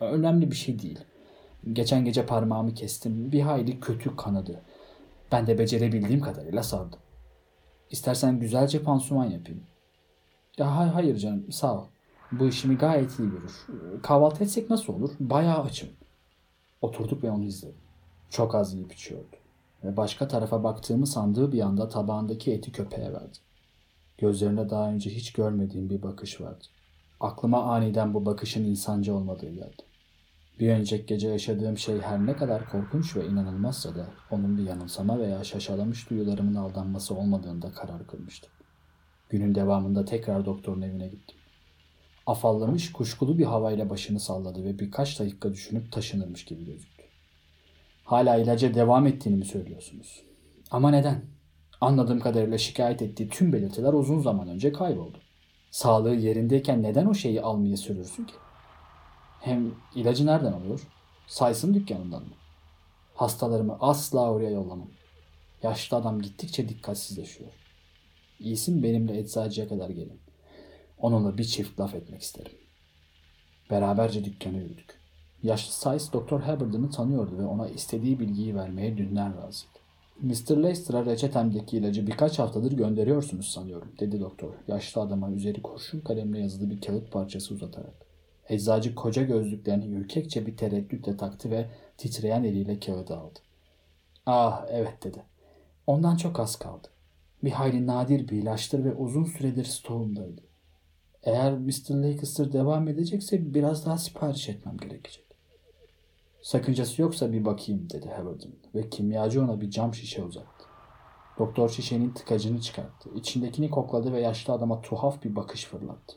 Önemli 0.00 0.50
bir 0.50 0.56
şey 0.56 0.82
değil. 0.82 0.98
Geçen 1.72 2.04
gece 2.04 2.26
parmağımı 2.26 2.74
kestim. 2.74 3.32
Bir 3.32 3.40
hayli 3.40 3.80
kötü 3.80 4.16
kanadı. 4.16 4.62
Ben 5.32 5.46
de 5.46 5.58
becerebildiğim 5.58 6.20
kadarıyla 6.20 6.62
sardım. 6.62 6.98
İstersen 7.90 8.40
güzelce 8.40 8.82
pansuman 8.82 9.24
yapayım. 9.24 9.62
Ya 10.58 10.94
hayır 10.94 11.16
canım 11.16 11.52
sağ 11.52 11.74
ol. 11.74 11.84
Bu 12.32 12.48
işimi 12.48 12.76
gayet 12.76 13.18
iyi 13.18 13.30
görür. 13.30 13.66
Kahvaltı 14.02 14.44
etsek 14.44 14.70
nasıl 14.70 14.94
olur? 14.94 15.10
Bayağı 15.20 15.62
açım. 15.62 15.88
Oturduk 16.82 17.24
ve 17.24 17.30
onu 17.30 17.44
izledim. 17.44 17.80
Çok 18.30 18.54
az 18.54 18.74
yiyip 18.74 18.92
içiyordu. 18.92 19.36
Ve 19.84 19.96
başka 19.96 20.28
tarafa 20.28 20.64
baktığımı 20.64 21.06
sandığı 21.06 21.52
bir 21.52 21.60
anda 21.60 21.88
tabağındaki 21.88 22.52
eti 22.52 22.72
köpeğe 22.72 23.12
verdi. 23.12 23.38
Gözlerinde 24.20 24.70
daha 24.70 24.90
önce 24.90 25.10
hiç 25.10 25.32
görmediğim 25.32 25.90
bir 25.90 26.02
bakış 26.02 26.40
vardı. 26.40 26.64
Aklıma 27.20 27.62
aniden 27.62 28.14
bu 28.14 28.26
bakışın 28.26 28.64
insancı 28.64 29.14
olmadığı 29.14 29.50
geldi. 29.50 29.82
Bir 30.60 30.70
önceki 30.70 31.06
gece 31.06 31.28
yaşadığım 31.28 31.78
şey 31.78 32.00
her 32.00 32.26
ne 32.26 32.36
kadar 32.36 32.68
korkunç 32.70 33.16
ve 33.16 33.26
inanılmazsa 33.26 33.94
da 33.94 34.06
onun 34.30 34.58
bir 34.58 34.62
yanılsama 34.62 35.18
veya 35.18 35.44
şaşalamış 35.44 36.10
duyularımın 36.10 36.54
aldanması 36.54 37.14
olmadığında 37.14 37.72
karar 37.72 38.06
kılmıştım. 38.06 38.50
Günün 39.28 39.54
devamında 39.54 40.04
tekrar 40.04 40.46
doktorun 40.46 40.82
evine 40.82 41.08
gittim. 41.08 41.36
Afallamış, 42.26 42.92
kuşkulu 42.92 43.38
bir 43.38 43.44
havayla 43.44 43.90
başını 43.90 44.20
salladı 44.20 44.64
ve 44.64 44.78
birkaç 44.78 45.20
dakika 45.20 45.52
düşünüp 45.52 45.92
taşınırmış 45.92 46.44
gibi 46.44 46.64
gözüktü. 46.64 47.04
Hala 48.04 48.36
ilaca 48.36 48.74
devam 48.74 49.06
ettiğini 49.06 49.36
mi 49.36 49.44
söylüyorsunuz? 49.44 50.22
Ama 50.70 50.90
neden? 50.90 51.39
Anladığım 51.80 52.20
kadarıyla 52.20 52.58
şikayet 52.58 53.02
ettiği 53.02 53.28
tüm 53.28 53.52
belirtiler 53.52 53.92
uzun 53.92 54.20
zaman 54.20 54.48
önce 54.48 54.72
kayboldu. 54.72 55.18
Sağlığı 55.70 56.14
yerindeyken 56.14 56.82
neden 56.82 57.06
o 57.06 57.14
şeyi 57.14 57.42
almaya 57.42 57.76
sürürsün 57.76 58.24
ki? 58.24 58.34
Hem 59.40 59.74
ilacı 59.94 60.26
nereden 60.26 60.52
alıyor? 60.52 60.80
Saysın 61.26 61.74
dükkanından 61.74 62.22
mı? 62.22 62.34
Hastalarımı 63.14 63.76
asla 63.80 64.30
oraya 64.32 64.50
yollamam. 64.50 64.88
Yaşlı 65.62 65.96
adam 65.96 66.22
gittikçe 66.22 66.68
dikkatsizleşiyor. 66.68 67.50
İyisin 68.40 68.82
benimle 68.82 69.18
eczacıya 69.18 69.68
kadar 69.68 69.90
gelin. 69.90 70.20
Onunla 70.98 71.38
bir 71.38 71.44
çift 71.44 71.80
laf 71.80 71.94
etmek 71.94 72.22
isterim. 72.22 72.52
Beraberce 73.70 74.24
dükkana 74.24 74.56
yürüdük. 74.56 75.00
Yaşlı 75.42 75.72
Sayes 75.72 76.12
Doktor 76.12 76.40
Hubbard'ını 76.40 76.90
tanıyordu 76.90 77.38
ve 77.38 77.44
ona 77.46 77.68
istediği 77.68 78.20
bilgiyi 78.20 78.56
vermeye 78.56 78.96
dünden 78.96 79.36
razıydı. 79.36 79.79
Mr. 80.22 80.56
Leicester'a 80.62 81.06
reçetemdeki 81.06 81.76
ilacı 81.76 82.06
birkaç 82.06 82.38
haftadır 82.38 82.72
gönderiyorsunuz 82.72 83.48
sanıyorum, 83.48 83.92
dedi 84.00 84.20
doktor. 84.20 84.54
Yaşlı 84.68 85.00
adama 85.00 85.30
üzeri 85.30 85.62
kurşun 85.62 86.00
kalemle 86.00 86.38
yazılı 86.40 86.70
bir 86.70 86.80
kağıt 86.80 87.12
parçası 87.12 87.54
uzatarak. 87.54 87.94
Eczacı 88.48 88.94
koca 88.94 89.22
gözlüklerini 89.22 89.94
ürkekçe 89.94 90.46
bir 90.46 90.56
tereddütle 90.56 91.16
taktı 91.16 91.50
ve 91.50 91.68
titreyen 91.96 92.44
eliyle 92.44 92.80
kağıdı 92.80 93.16
aldı. 93.16 93.38
Ah 94.26 94.66
evet 94.70 95.04
dedi. 95.04 95.22
Ondan 95.86 96.16
çok 96.16 96.40
az 96.40 96.56
kaldı. 96.56 96.88
Bir 97.44 97.50
hayli 97.50 97.86
nadir 97.86 98.28
bir 98.28 98.36
ilaçtır 98.42 98.84
ve 98.84 98.94
uzun 98.94 99.24
süredir 99.24 99.64
stoğumdaydı. 99.64 100.42
Eğer 101.22 101.58
Mr. 101.58 101.90
Lancaster 101.90 102.52
devam 102.52 102.88
edecekse 102.88 103.54
biraz 103.54 103.86
daha 103.86 103.98
sipariş 103.98 104.48
etmem 104.48 104.76
gerekecek. 104.76 105.29
Sakıncası 106.42 107.02
yoksa 107.02 107.32
bir 107.32 107.44
bakayım 107.44 107.90
dedi 107.90 108.08
Haverden 108.08 108.52
ve 108.74 108.90
kimyacı 108.90 109.42
ona 109.44 109.60
bir 109.60 109.70
cam 109.70 109.94
şişe 109.94 110.24
uzattı. 110.24 110.64
Doktor 111.38 111.68
şişenin 111.68 112.10
tıkacını 112.10 112.60
çıkarttı. 112.60 113.10
İçindekini 113.14 113.70
kokladı 113.70 114.12
ve 114.12 114.20
yaşlı 114.20 114.52
adama 114.52 114.80
tuhaf 114.80 115.24
bir 115.24 115.36
bakış 115.36 115.64
fırlattı. 115.64 116.16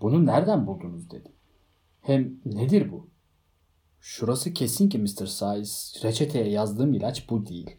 Bunu 0.00 0.26
nereden 0.26 0.66
buldunuz 0.66 1.10
dedi. 1.10 1.32
Hem 2.00 2.34
nedir 2.44 2.92
bu? 2.92 3.08
Şurası 4.00 4.54
kesin 4.54 4.88
ki 4.88 4.98
Mr. 4.98 5.26
Size 5.26 6.08
reçeteye 6.08 6.48
yazdığım 6.48 6.94
ilaç 6.94 7.30
bu 7.30 7.46
değil. 7.46 7.76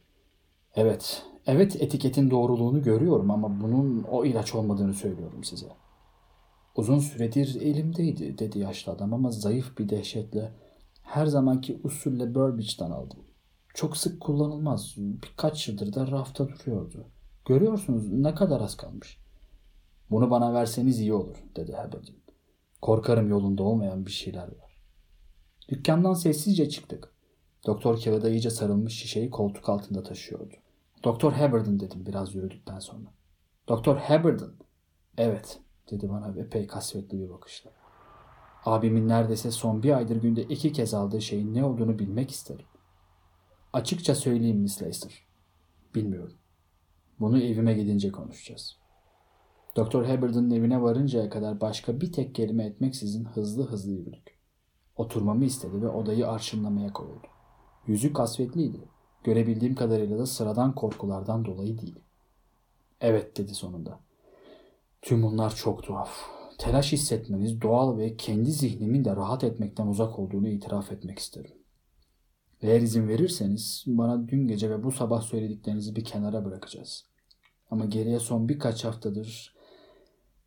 Evet, 0.76 1.26
evet 1.46 1.82
etiketin 1.82 2.32
doğruluğunu 2.32 2.82
görüyorum 2.82 3.32
ama 3.32 3.62
bunun 3.62 4.04
o 4.04 4.26
ilaç 4.26 4.56
olmadığını 4.56 4.94
söylüyorum 4.94 5.44
size. 5.44 5.68
Uzun 6.76 7.00
süredir 7.00 7.62
elimdeydi 7.62 8.38
dedi 8.38 8.60
yaşlı 8.60 8.92
adam 8.92 9.14
ama 9.14 9.32
zayıf 9.32 9.78
bir 9.78 9.90
dehşetle 9.90 10.52
her 11.12 11.26
zamanki 11.26 11.80
usulle 11.84 12.36
Burbage'den 12.36 12.92
aldım. 12.92 13.20
Çok 13.74 13.98
sık 13.98 14.22
kullanılmaz. 14.22 14.94
Birkaç 14.98 15.68
yıldır 15.68 15.94
da 15.94 16.08
rafta 16.08 16.48
duruyordu. 16.50 17.06
Görüyorsunuz 17.46 18.12
ne 18.12 18.36
kadar 18.36 18.62
az 18.62 18.78
kalmış. 18.78 19.20
Bunu 20.12 20.32
bana 20.32 20.54
verseniz 20.54 21.00
iyi 21.00 21.14
olur 21.14 21.36
dedi 21.56 21.72
Hubbard'ın. 21.72 22.16
Korkarım 22.82 23.30
yolunda 23.30 23.64
olmayan 23.64 24.06
bir 24.06 24.12
şeyler 24.12 24.48
var. 24.48 24.84
Dükkandan 25.70 26.14
sessizce 26.14 26.70
çıktık. 26.70 27.14
Doktor 27.66 28.02
kağıda 28.02 28.30
iyice 28.30 28.50
sarılmış 28.50 28.94
şişeyi 28.94 29.30
koltuk 29.30 29.70
altında 29.70 30.04
taşıyordu. 30.04 30.56
Doktor 31.04 31.32
Hubbard'ın 31.32 31.80
dedim 31.80 32.06
biraz 32.06 32.36
yürüdükten 32.36 32.80
sonra. 32.80 33.14
Doktor 33.68 33.98
Hubbard'ın. 33.98 34.56
Evet 35.18 35.60
dedi 35.92 36.10
bana 36.10 36.40
epey 36.40 36.68
kasvetli 36.68 37.20
bir 37.20 37.30
bakışla. 37.30 37.81
Abimin 38.66 39.08
neredeyse 39.08 39.52
son 39.52 39.84
bir 39.84 39.98
aydır 39.98 40.16
günde 40.16 40.44
iki 40.44 40.74
kez 40.74 40.94
aldığı 40.94 41.22
şeyin 41.22 41.54
ne 41.54 41.66
olduğunu 41.66 42.00
bilmek 42.00 42.32
isterim. 42.32 42.66
Açıkça 43.74 44.16
söyleyeyim 44.16 44.60
Miss 44.60 44.82
Leicester. 44.82 45.28
Bilmiyorum. 45.96 46.38
Bunu 47.20 47.42
evime 47.42 47.74
gidince 47.74 48.12
konuşacağız. 48.12 48.78
Doktor 49.76 50.06
Hubbard'ın 50.06 50.52
evine 50.52 50.82
varıncaya 50.82 51.30
kadar 51.30 51.62
başka 51.62 52.02
bir 52.02 52.12
tek 52.12 52.36
kelime 52.36 52.66
etmeksizin 52.66 53.26
hızlı 53.26 53.68
hızlı 53.68 53.92
yürüdük. 53.92 54.38
Oturmamı 54.96 55.46
istedi 55.46 55.82
ve 55.82 55.90
odayı 55.90 56.28
arşınlamaya 56.28 56.94
koyuldu. 56.94 57.28
Yüzü 57.88 58.14
kasvetliydi. 58.14 58.80
Görebildiğim 59.24 59.76
kadarıyla 59.76 60.20
da 60.20 60.26
sıradan 60.26 60.76
korkulardan 60.76 61.46
dolayı 61.46 61.78
değil. 61.78 62.00
Evet 63.02 63.38
dedi 63.38 63.54
sonunda. 63.54 64.00
Tüm 65.02 65.24
bunlar 65.24 65.56
çok 65.56 65.84
tuhaf. 65.84 66.41
Telaş 66.62 66.92
hissetmeniz 66.92 67.62
doğal 67.62 67.98
ve 67.98 68.18
kendi 68.18 68.52
zihnimin 68.52 69.06
de 69.06 69.16
rahat 69.16 69.44
etmekten 69.44 69.88
uzak 69.88 70.20
olduğunu 70.20 70.48
itiraf 70.48 70.92
etmek 70.92 71.20
isterim. 71.20 71.52
Eğer 72.62 72.82
izin 72.82 73.08
verirseniz 73.08 73.84
bana 73.88 74.28
dün 74.28 74.48
gece 74.48 74.70
ve 74.70 74.84
bu 74.84 74.92
sabah 74.92 75.22
söylediklerinizi 75.22 75.96
bir 75.96 76.04
kenara 76.04 76.46
bırakacağız. 76.46 77.06
Ama 77.70 77.86
geriye 77.86 78.20
son 78.20 78.50
birkaç 78.50 78.86
haftadır 78.86 79.56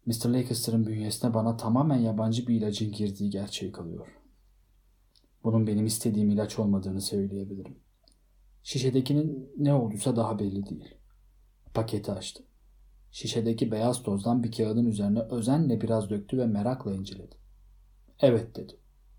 Mr. 0.06 0.26
Lancaster'ın 0.26 0.86
bünyesine 0.86 1.34
bana 1.34 1.56
tamamen 1.56 1.98
yabancı 1.98 2.46
bir 2.46 2.54
ilacın 2.54 2.92
girdiği 2.92 3.30
gerçeği 3.30 3.72
kalıyor. 3.72 4.06
Bunun 5.44 5.66
benim 5.66 5.86
istediğim 5.86 6.30
ilaç 6.30 6.58
olmadığını 6.58 7.00
söyleyebilirim. 7.00 7.78
Şişedekinin 8.62 9.52
ne 9.58 9.74
olduysa 9.74 10.16
daha 10.16 10.38
belli 10.38 10.66
değil. 10.66 10.94
Paketi 11.74 12.12
açtı. 12.12 12.44
Şişedeki 13.14 13.70
beyaz 13.70 14.02
tozdan 14.02 14.44
bir 14.44 14.52
kağıdın 14.52 14.86
üzerine 14.86 15.20
özenle 15.20 15.80
biraz 15.80 16.10
döktü 16.10 16.38
ve 16.38 16.46
merakla 16.46 16.94
inceledi. 16.94 17.36
Evet 18.20 18.56
dedi. 18.56 18.76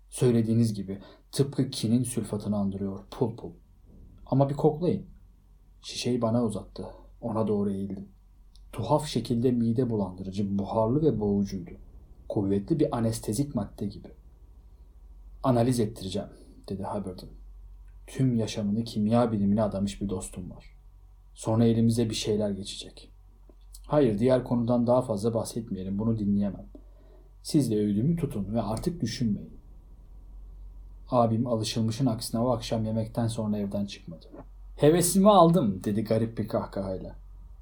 Söylediğiniz 0.08 0.74
gibi 0.74 0.98
tıpkı 1.32 1.70
kinin 1.70 2.02
sülfatını 2.02 2.56
andırıyor 2.56 2.98
pul 3.10 3.36
pul. 3.36 3.50
Ama 4.26 4.50
bir 4.50 4.54
koklayın. 4.54 5.06
Şişeyi 5.82 6.22
bana 6.22 6.44
uzattı. 6.44 6.86
Ona 7.20 7.48
doğru 7.48 7.70
eğildim. 7.70 8.08
Tuhaf 8.72 9.06
şekilde 9.06 9.50
mide 9.50 9.90
bulandırıcı, 9.90 10.58
buharlı 10.58 11.02
ve 11.02 11.20
boğucuydu. 11.20 11.70
Kuvvetli 12.28 12.80
bir 12.80 12.96
anestezik 12.96 13.54
madde 13.54 13.86
gibi. 13.86 14.08
Analiz 15.42 15.80
ettireceğim, 15.80 16.28
dedi 16.68 16.82
Hubbard'ın. 16.82 17.30
Tüm 18.06 18.34
yaşamını 18.34 18.84
kimya 18.84 19.32
bilimine 19.32 19.62
adamış 19.62 20.00
bir 20.00 20.08
dostum 20.08 20.50
var. 20.50 20.76
Sonra 21.34 21.64
elimize 21.64 22.10
bir 22.10 22.14
şeyler 22.14 22.50
geçecek. 22.50 23.15
Hayır, 23.86 24.18
diğer 24.18 24.44
konudan 24.44 24.86
daha 24.86 25.02
fazla 25.02 25.34
bahsetmeyelim. 25.34 25.98
Bunu 25.98 26.18
dinleyemem. 26.18 26.66
Siz 27.42 27.70
de 27.70 27.76
öğüdümü 27.76 28.16
tutun 28.16 28.54
ve 28.54 28.62
artık 28.62 29.00
düşünmeyin. 29.00 29.56
Abim 31.10 31.46
alışılmışın 31.46 32.06
aksine 32.06 32.40
o 32.40 32.50
akşam 32.50 32.84
yemekten 32.84 33.26
sonra 33.26 33.58
evden 33.58 33.86
çıkmadı. 33.86 34.26
Hevesimi 34.76 35.30
aldım 35.30 35.84
dedi 35.84 36.04
garip 36.04 36.38
bir 36.38 36.48
kahkahayla. 36.48 37.16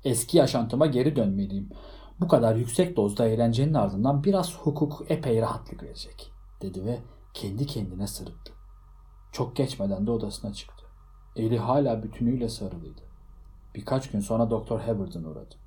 Eski 0.04 0.38
yaşantıma 0.38 0.86
geri 0.86 1.16
dönmeliyim. 1.16 1.70
Bu 2.20 2.28
kadar 2.28 2.56
yüksek 2.56 2.96
dozda 2.96 3.28
eğlencenin 3.28 3.74
ardından 3.74 4.24
biraz 4.24 4.58
hukuk 4.58 5.04
epey 5.08 5.40
rahatlık 5.40 5.82
verecek 5.82 6.32
dedi 6.62 6.84
ve 6.84 6.98
kendi 7.34 7.66
kendine 7.66 8.06
sırıttı. 8.06 8.52
Çok 9.32 9.56
geçmeden 9.56 10.06
de 10.06 10.10
odasına 10.10 10.52
çıktı. 10.52 10.84
Eli 11.36 11.58
hala 11.58 12.02
bütünüyle 12.02 12.48
sarılıydı. 12.48 13.00
Birkaç 13.74 14.10
gün 14.10 14.20
sonra 14.20 14.50
Doktor 14.50 14.80
Hubbard'ın 14.80 15.24
uğradı. 15.24 15.63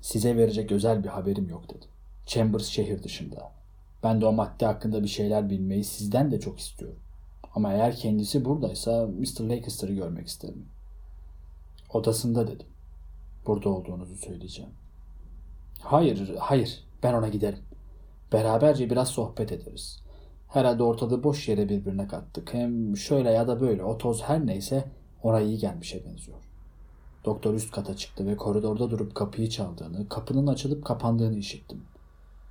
Size 0.00 0.36
verecek 0.36 0.72
özel 0.72 1.04
bir 1.04 1.08
haberim 1.08 1.48
yok 1.48 1.70
dedi. 1.70 1.86
Chambers 2.26 2.66
şehir 2.66 3.02
dışında. 3.02 3.52
Ben 4.02 4.20
de 4.20 4.26
o 4.26 4.32
madde 4.32 4.66
hakkında 4.66 5.02
bir 5.02 5.08
şeyler 5.08 5.50
bilmeyi 5.50 5.84
sizden 5.84 6.30
de 6.30 6.40
çok 6.40 6.58
istiyorum. 6.58 6.98
Ama 7.54 7.72
eğer 7.72 7.96
kendisi 7.96 8.44
buradaysa 8.44 9.06
Mr. 9.06 9.40
Lancaster'ı 9.40 9.92
görmek 9.92 10.26
isterim. 10.26 10.66
Odasında 11.92 12.46
dedim. 12.46 12.66
Burada 13.46 13.68
olduğunuzu 13.68 14.16
söyleyeceğim. 14.16 14.70
Hayır, 15.80 16.34
hayır. 16.38 16.84
Ben 17.02 17.14
ona 17.14 17.28
giderim. 17.28 17.58
Beraberce 18.32 18.90
biraz 18.90 19.08
sohbet 19.08 19.52
ederiz. 19.52 20.02
Herhalde 20.48 20.82
ortalığı 20.82 21.24
boş 21.24 21.48
yere 21.48 21.68
birbirine 21.68 22.06
kattık. 22.08 22.54
Hem 22.54 22.96
şöyle 22.96 23.30
ya 23.30 23.48
da 23.48 23.60
böyle 23.60 23.84
o 23.84 23.98
toz 23.98 24.22
her 24.22 24.46
neyse 24.46 24.84
ona 25.22 25.40
iyi 25.40 25.58
gelmişe 25.58 26.04
benziyor. 26.04 26.38
Doktor 27.26 27.54
üst 27.54 27.70
kata 27.70 27.96
çıktı 27.96 28.26
ve 28.26 28.36
koridorda 28.36 28.90
durup 28.90 29.14
kapıyı 29.14 29.48
çaldığını, 29.48 30.08
kapının 30.08 30.46
açılıp 30.46 30.84
kapandığını 30.84 31.36
işittim. 31.36 31.82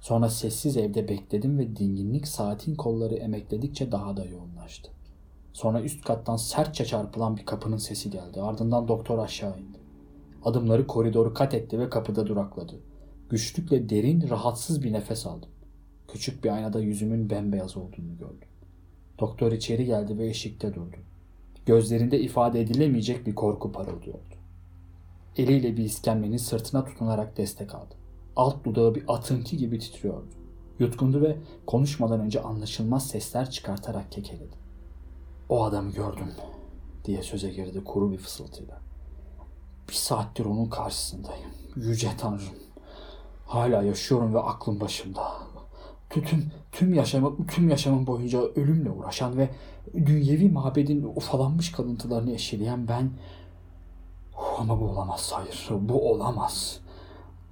Sonra 0.01 0.29
sessiz 0.29 0.77
evde 0.77 1.07
bekledim 1.07 1.57
ve 1.57 1.75
dinginlik 1.75 2.27
saatin 2.27 2.75
kolları 2.75 3.15
emekledikçe 3.15 3.91
daha 3.91 4.17
da 4.17 4.25
yoğunlaştı. 4.25 4.91
Sonra 5.53 5.81
üst 5.81 6.05
kattan 6.05 6.35
sertçe 6.35 6.85
çarpılan 6.85 7.37
bir 7.37 7.45
kapının 7.45 7.77
sesi 7.77 8.09
geldi. 8.09 8.41
Ardından 8.41 8.87
doktor 8.87 9.19
aşağı 9.19 9.59
indi. 9.59 9.77
Adımları 10.45 10.87
koridoru 10.87 11.33
kat 11.33 11.53
etti 11.53 11.79
ve 11.79 11.89
kapıda 11.89 12.27
durakladı. 12.27 12.79
Güçlükle 13.29 13.89
derin, 13.89 14.29
rahatsız 14.29 14.83
bir 14.83 14.93
nefes 14.93 15.25
aldım. 15.25 15.49
Küçük 16.07 16.43
bir 16.43 16.49
aynada 16.49 16.79
yüzümün 16.79 17.29
bembeyaz 17.29 17.77
olduğunu 17.77 18.17
gördüm. 18.19 18.49
Doktor 19.19 19.51
içeri 19.51 19.85
geldi 19.85 20.17
ve 20.17 20.27
eşikte 20.27 20.73
durdu. 20.73 20.97
Gözlerinde 21.65 22.19
ifade 22.19 22.61
edilemeyecek 22.61 23.27
bir 23.27 23.35
korku 23.35 23.71
parıldıyordu. 23.71 24.34
Eliyle 25.37 25.77
bir 25.77 25.83
iskemlenin 25.83 26.37
sırtına 26.37 26.85
tutunarak 26.85 27.37
destek 27.37 27.75
aldı. 27.75 27.95
Alt 28.35 28.63
dudağı 28.63 28.95
bir 28.95 29.03
atınki 29.07 29.57
gibi 29.57 29.79
titriyordu. 29.79 30.27
Yutkundu 30.79 31.21
ve 31.21 31.37
konuşmadan 31.67 32.19
önce 32.19 32.41
anlaşılmaz 32.41 33.07
sesler 33.07 33.49
çıkartarak 33.49 34.11
kekeledi. 34.11 34.55
O 35.49 35.63
adamı 35.63 35.91
gördüm 35.91 36.31
diye 37.05 37.23
söze 37.23 37.49
girdi 37.49 37.83
kuru 37.83 38.11
bir 38.11 38.17
fısıltıyla. 38.17 38.79
Bir 39.89 39.93
saattir 39.93 40.45
onun 40.45 40.69
karşısındayım. 40.69 41.49
Yüce 41.75 42.09
Tanrım. 42.17 42.55
Hala 43.45 43.83
yaşıyorum 43.83 44.33
ve 44.33 44.39
aklım 44.39 44.79
başımda. 44.79 45.23
Tüm, 46.09 46.51
tüm 46.71 46.93
yaşamı, 46.93 47.47
tüm 47.47 47.69
yaşamım 47.69 48.07
boyunca 48.07 48.41
ölümle 48.41 48.89
uğraşan 48.89 49.37
ve 49.37 49.49
dünyevi 49.93 50.49
mabedin 50.49 51.03
ufalanmış 51.15 51.71
kalıntılarını 51.71 52.31
eşeleyen 52.31 52.87
ben 52.87 53.11
ama 54.59 54.81
bu 54.81 54.89
olamaz 54.89 55.31
hayır 55.35 55.67
bu 55.81 56.11
olamaz 56.11 56.79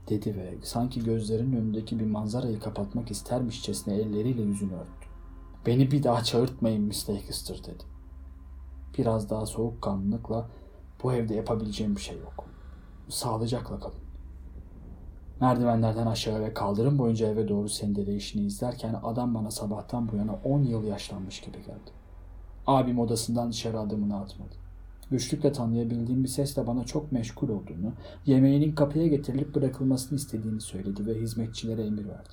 dedi 0.09 0.35
ve 0.35 0.53
sanki 0.63 1.03
gözlerinin 1.03 1.57
önündeki 1.57 1.99
bir 1.99 2.05
manzarayı 2.05 2.59
kapatmak 2.59 3.11
istermişçesine 3.11 3.95
elleriyle 3.95 4.41
yüzünü 4.41 4.73
örttü. 4.73 5.07
Beni 5.65 5.91
bir 5.91 6.03
daha 6.03 6.23
çağırtmayın 6.23 6.83
Miss 6.83 7.09
Lancaster 7.09 7.57
dedi. 7.57 7.83
Biraz 8.97 9.29
daha 9.29 9.45
soğukkanlılıkla 9.45 10.49
bu 11.03 11.13
evde 11.13 11.35
yapabileceğim 11.35 11.95
bir 11.95 12.01
şey 12.01 12.17
yok. 12.19 12.45
Sağlıcakla 13.09 13.79
kalın. 13.79 13.95
Merdivenlerden 15.41 16.07
aşağı 16.07 16.41
ve 16.41 16.53
kaldırım 16.53 16.99
boyunca 16.99 17.27
eve 17.27 17.47
doğru 17.47 17.69
sendeleyişini 17.69 18.45
izlerken 18.45 18.99
adam 19.03 19.35
bana 19.35 19.51
sabahtan 19.51 20.11
bu 20.11 20.15
yana 20.15 20.33
10 20.43 20.63
yıl 20.63 20.83
yaşlanmış 20.83 21.41
gibi 21.41 21.57
geldi. 21.57 21.91
Abim 22.67 22.99
odasından 22.99 23.51
dışarı 23.51 23.79
adımını 23.79 24.19
atmadı. 24.19 24.62
Güçlükle 25.11 25.51
tanıyabildiğim 25.51 26.23
bir 26.23 26.29
sesle 26.29 26.67
bana 26.67 26.83
çok 26.83 27.11
meşgul 27.11 27.49
olduğunu, 27.49 27.93
yemeğinin 28.25 28.75
kapıya 28.75 29.07
getirilip 29.07 29.55
bırakılmasını 29.55 30.17
istediğini 30.17 30.61
söyledi 30.61 31.05
ve 31.05 31.21
hizmetçilere 31.21 31.85
emir 31.85 32.05
verdi. 32.05 32.29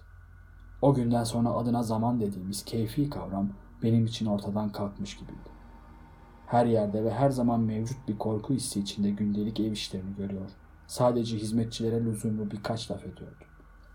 O 0.82 0.94
günden 0.94 1.24
sonra 1.24 1.50
adına 1.50 1.82
zaman 1.82 2.20
dediğimiz 2.20 2.64
keyfi 2.64 3.10
kavram 3.10 3.52
benim 3.82 4.04
için 4.06 4.26
ortadan 4.26 4.72
kalkmış 4.72 5.16
gibiydi. 5.16 5.50
Her 6.46 6.66
yerde 6.66 7.04
ve 7.04 7.10
her 7.10 7.30
zaman 7.30 7.60
mevcut 7.60 8.08
bir 8.08 8.18
korku 8.18 8.54
hissi 8.54 8.80
içinde 8.80 9.10
gündelik 9.10 9.60
ev 9.60 9.72
işlerini 9.72 10.16
görüyor. 10.16 10.50
Sadece 10.86 11.36
hizmetçilere 11.36 12.04
lüzumlu 12.04 12.50
birkaç 12.50 12.90
laf 12.90 13.06
ediyordu. 13.06 13.44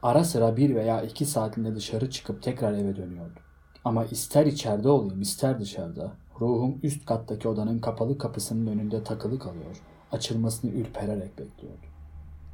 Ara 0.04 0.24
sıra 0.24 0.58
bir 0.58 0.76
veya 0.76 1.02
iki 1.02 1.26
saatinde 1.26 1.76
dışarı 1.76 2.10
çıkıp 2.10 2.44
tekrar 2.44 2.74
eve 2.74 2.96
dönüyordu. 2.96 3.40
Ama 3.86 4.06
ister 4.06 4.46
içeride 4.46 4.90
olayım 4.90 5.22
ister 5.22 5.60
dışarıda 5.60 6.12
ruhum 6.42 6.80
üst 6.84 7.06
kattaki 7.06 7.48
odanın 7.48 7.80
kapalı 7.80 8.18
kapısının 8.18 8.68
önünde 8.68 9.04
takılı 9.04 9.40
kalıyor. 9.40 9.82
Açılmasını 10.12 10.72
ürpererek 10.72 11.40
bekliyordu. 11.40 11.86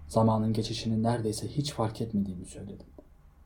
Zamanın 0.08 0.54
geçişini 0.54 1.04
neredeyse 1.04 1.48
hiç 1.48 1.74
fark 1.74 2.02
etmediğimi 2.02 2.46
söyledim. 2.46 2.88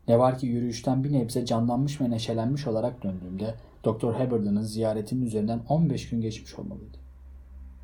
Ne 0.07 0.19
var 0.19 0.37
ki 0.37 0.47
yürüyüşten 0.47 1.03
bir 1.03 1.13
nebze 1.13 1.45
canlanmış 1.45 2.01
ve 2.01 2.09
neşelenmiş 2.09 2.67
olarak 2.67 3.03
döndüğümde 3.03 3.55
Doktor 3.83 4.13
Hubbard'ın 4.13 4.61
ziyaretinin 4.61 5.25
üzerinden 5.25 5.61
15 5.69 6.09
gün 6.09 6.21
geçmiş 6.21 6.59
olmalıydı. 6.59 6.97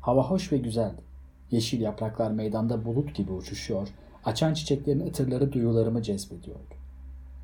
Hava 0.00 0.30
hoş 0.30 0.52
ve 0.52 0.58
güzeldi. 0.58 1.02
Yeşil 1.50 1.80
yapraklar 1.80 2.30
meydanda 2.30 2.84
bulut 2.84 3.14
gibi 3.14 3.32
uçuşuyor, 3.32 3.88
açan 4.24 4.54
çiçeklerin 4.54 5.06
ıtırları 5.06 5.52
duyularımı 5.52 6.02
cezbediyordu. 6.02 6.74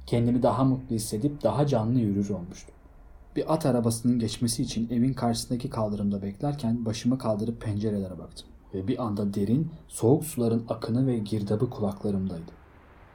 Kendimi 0.06 0.42
daha 0.42 0.64
mutlu 0.64 0.96
hissedip 0.96 1.42
daha 1.42 1.66
canlı 1.66 1.98
yürür 1.98 2.30
olmuştum. 2.30 2.74
Bir 3.38 3.54
at 3.54 3.66
arabasının 3.66 4.18
geçmesi 4.18 4.62
için 4.62 4.88
evin 4.90 5.12
karşısındaki 5.12 5.70
kaldırımda 5.70 6.22
beklerken 6.22 6.84
başımı 6.84 7.18
kaldırıp 7.18 7.60
pencerelere 7.60 8.18
baktım. 8.18 8.48
Ve 8.74 8.88
bir 8.88 9.02
anda 9.04 9.34
derin, 9.34 9.70
soğuk 9.88 10.24
suların 10.24 10.64
akını 10.68 11.06
ve 11.06 11.18
girdabı 11.18 11.70
kulaklarımdaydı. 11.70 12.52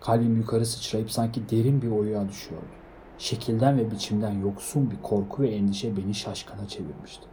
Kalbim 0.01 0.37
yukarı 0.37 0.65
sıçrayıp 0.65 1.11
sanki 1.11 1.49
derin 1.49 1.81
bir 1.81 1.91
oyuğa 1.91 2.29
düşüyordu. 2.29 2.65
Şekilden 3.17 3.77
ve 3.77 3.91
biçimden 3.91 4.31
yoksun 4.31 4.91
bir 4.91 5.01
korku 5.01 5.41
ve 5.41 5.49
endişe 5.49 5.97
beni 5.97 6.13
şaşkına 6.13 6.67
çevirmişti. 6.67 7.32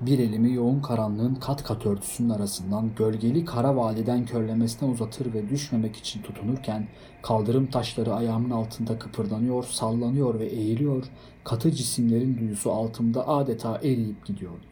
Bir 0.00 0.18
elimi 0.18 0.54
yoğun 0.54 0.80
karanlığın 0.80 1.34
kat 1.34 1.62
kat 1.62 1.86
örtüsünün 1.86 2.30
arasından 2.30 2.90
gölgeli 2.96 3.44
kara 3.44 3.76
vadiden 3.76 4.26
körlemesine 4.26 4.90
uzatır 4.90 5.34
ve 5.34 5.48
düşmemek 5.48 5.96
için 5.96 6.22
tutunurken 6.22 6.88
kaldırım 7.22 7.66
taşları 7.66 8.14
ayağımın 8.14 8.50
altında 8.50 8.98
kıpırdanıyor, 8.98 9.64
sallanıyor 9.64 10.38
ve 10.38 10.46
eğiliyor, 10.46 11.04
katı 11.44 11.72
cisimlerin 11.72 12.38
duyusu 12.38 12.72
altımda 12.72 13.28
adeta 13.28 13.78
eriyip 13.78 14.26
gidiyordu. 14.26 14.64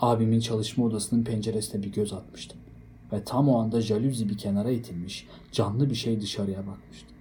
Abimin 0.00 0.40
çalışma 0.40 0.84
odasının 0.84 1.24
penceresine 1.24 1.82
bir 1.82 1.92
göz 1.92 2.12
atmıştım 2.12 2.58
ve 3.12 3.24
tam 3.24 3.48
o 3.48 3.58
anda 3.58 3.80
jalüzi 3.80 4.28
bir 4.28 4.38
kenara 4.38 4.70
itilmiş, 4.70 5.26
canlı 5.52 5.90
bir 5.90 5.94
şey 5.94 6.20
dışarıya 6.20 6.66
bakmıştı. 6.66 7.14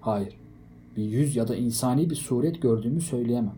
Hayır, 0.00 0.36
bir 0.96 1.04
yüz 1.04 1.36
ya 1.36 1.48
da 1.48 1.56
insani 1.56 2.10
bir 2.10 2.16
suret 2.16 2.62
gördüğümü 2.62 3.00
söyleyemem. 3.00 3.56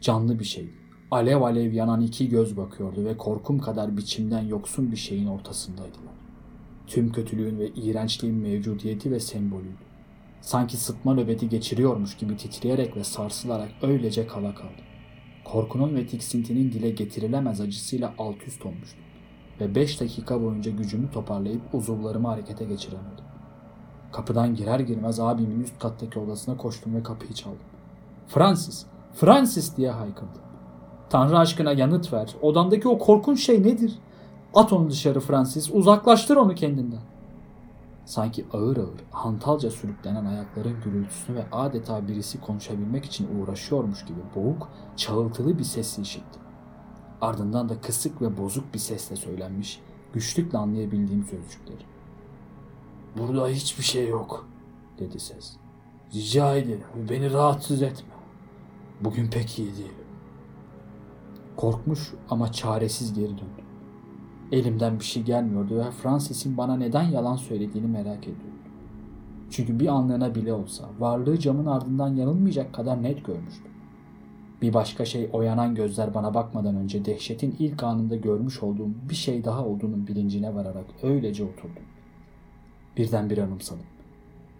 Canlı 0.00 0.38
bir 0.38 0.44
şeydi. 0.44 0.83
Alev 1.10 1.40
alev 1.42 1.72
yanan 1.72 2.00
iki 2.00 2.28
göz 2.28 2.56
bakıyordu 2.56 3.04
ve 3.04 3.16
korkum 3.16 3.58
kadar 3.58 3.96
biçimden 3.96 4.42
yoksun 4.42 4.92
bir 4.92 4.96
şeyin 4.96 5.26
ortasındaydılar. 5.26 6.14
Tüm 6.86 7.12
kötülüğün 7.12 7.58
ve 7.58 7.68
iğrençliğin 7.68 8.36
mevcudiyeti 8.36 9.10
ve 9.10 9.20
sembolüydü. 9.20 9.84
Sanki 10.40 10.76
sıtma 10.76 11.14
nöbeti 11.14 11.48
geçiriyormuş 11.48 12.16
gibi 12.16 12.36
titreyerek 12.36 12.96
ve 12.96 13.04
sarsılarak 13.04 13.68
öylece 13.82 14.26
kala 14.26 14.54
kaldı. 14.54 14.82
Korkunun 15.44 15.94
ve 15.94 16.06
tiksintinin 16.06 16.72
dile 16.72 16.90
getirilemez 16.90 17.60
acısıyla 17.60 18.14
alt 18.18 18.46
üst 18.46 18.66
olmuştum. 18.66 19.04
Ve 19.60 19.74
beş 19.74 20.00
dakika 20.00 20.42
boyunca 20.42 20.70
gücümü 20.70 21.10
toparlayıp 21.10 21.62
uzuvlarımı 21.74 22.28
harekete 22.28 22.64
geçiremedim. 22.64 23.24
Kapıdan 24.12 24.54
girer 24.54 24.80
girmez 24.80 25.20
abimin 25.20 25.60
üst 25.60 25.78
kattaki 25.78 26.18
odasına 26.18 26.56
koştum 26.56 26.94
ve 26.94 27.02
kapıyı 27.02 27.32
çaldım. 27.32 27.66
Francis, 28.26 28.86
Francis 29.14 29.76
diye 29.76 29.90
haykırdım. 29.90 30.44
Tanrı 31.10 31.38
aşkına 31.38 31.72
yanıt 31.72 32.12
ver. 32.12 32.34
Odandaki 32.42 32.88
o 32.88 32.98
korkunç 32.98 33.46
şey 33.46 33.62
nedir? 33.62 33.98
At 34.54 34.72
onu 34.72 34.90
dışarı 34.90 35.20
Francis. 35.20 35.70
Uzaklaştır 35.72 36.36
onu 36.36 36.54
kendinden. 36.54 37.00
Sanki 38.04 38.44
ağır 38.52 38.76
ağır, 38.76 39.00
hantalca 39.10 39.70
sürüklenen 39.70 40.24
ayakların 40.24 40.80
gürültüsünü 40.84 41.36
ve 41.36 41.44
adeta 41.52 42.08
birisi 42.08 42.40
konuşabilmek 42.40 43.04
için 43.04 43.28
uğraşıyormuş 43.40 44.04
gibi 44.04 44.18
boğuk, 44.36 44.68
çağıltılı 44.96 45.58
bir 45.58 45.64
sesi 45.64 46.02
işittim. 46.02 46.42
Ardından 47.20 47.68
da 47.68 47.80
kısık 47.80 48.22
ve 48.22 48.38
bozuk 48.38 48.74
bir 48.74 48.78
sesle 48.78 49.16
söylenmiş, 49.16 49.80
güçlükle 50.12 50.58
anlayabildiğim 50.58 51.24
sözcükleri. 51.24 51.84
Burada 53.18 53.48
hiçbir 53.48 53.84
şey 53.84 54.08
yok, 54.08 54.46
dedi 54.98 55.20
ses. 55.20 55.56
Rica 56.14 56.56
ederim, 56.56 56.84
beni 57.10 57.32
rahatsız 57.32 57.82
etme. 57.82 58.14
Bugün 59.00 59.30
pek 59.30 59.58
iyi 59.58 59.72
değilim. 59.72 60.03
Korkmuş 61.56 62.14
ama 62.30 62.52
çaresiz 62.52 63.14
geri 63.14 63.30
döndüm. 63.30 63.64
Elimden 64.52 64.98
bir 64.98 65.04
şey 65.04 65.22
gelmiyordu 65.22 65.78
ve 65.78 65.90
Francis'in 65.90 66.56
bana 66.56 66.76
neden 66.76 67.02
yalan 67.02 67.36
söylediğini 67.36 67.88
merak 67.88 68.22
ediyordum. 68.22 68.54
Çünkü 69.50 69.80
bir 69.80 69.86
anlığına 69.86 70.34
bile 70.34 70.52
olsa 70.52 70.84
varlığı 70.98 71.38
camın 71.38 71.66
ardından 71.66 72.14
yanılmayacak 72.14 72.72
kadar 72.72 73.02
net 73.02 73.24
görmüştüm. 73.24 73.72
Bir 74.62 74.74
başka 74.74 75.04
şey 75.04 75.30
o 75.32 75.42
yanan 75.42 75.74
gözler 75.74 76.14
bana 76.14 76.34
bakmadan 76.34 76.76
önce 76.76 77.04
dehşetin 77.04 77.56
ilk 77.58 77.82
anında 77.82 78.16
görmüş 78.16 78.62
olduğum 78.62 78.90
bir 79.10 79.14
şey 79.14 79.44
daha 79.44 79.64
olduğunun 79.64 80.06
bilincine 80.06 80.54
vararak 80.54 80.84
öylece 81.02 81.44
oturdum. 81.44 81.82
Birden 82.96 83.30
bir 83.30 83.38
anımsadım. 83.38 83.86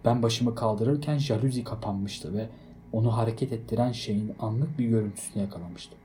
Ben 0.05 0.23
başımı 0.23 0.55
kaldırırken 0.55 1.17
jaluzi 1.17 1.63
kapanmıştı 1.63 2.33
ve 2.33 2.49
onu 2.91 3.17
hareket 3.17 3.53
ettiren 3.53 3.91
şeyin 3.91 4.31
anlık 4.39 4.79
bir 4.79 4.85
görüntüsünü 4.85 5.43
yakalamıştım. 5.43 5.97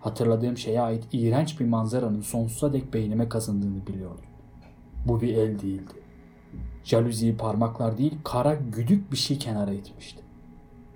Hatırladığım 0.00 0.56
şeye 0.56 0.80
ait 0.80 1.04
iğrenç 1.12 1.60
bir 1.60 1.66
manzaranın 1.66 2.20
sonsuza 2.20 2.72
dek 2.72 2.94
beynime 2.94 3.28
kazındığını 3.28 3.86
biliyordum. 3.86 4.24
Bu 5.06 5.20
bir 5.20 5.34
el 5.34 5.58
değildi. 5.58 5.92
Jaluziyi 6.84 7.36
parmaklar 7.36 7.98
değil 7.98 8.18
kara 8.24 8.54
güdük 8.54 9.12
bir 9.12 9.16
şey 9.16 9.38
kenara 9.38 9.72
itmişti. 9.72 10.22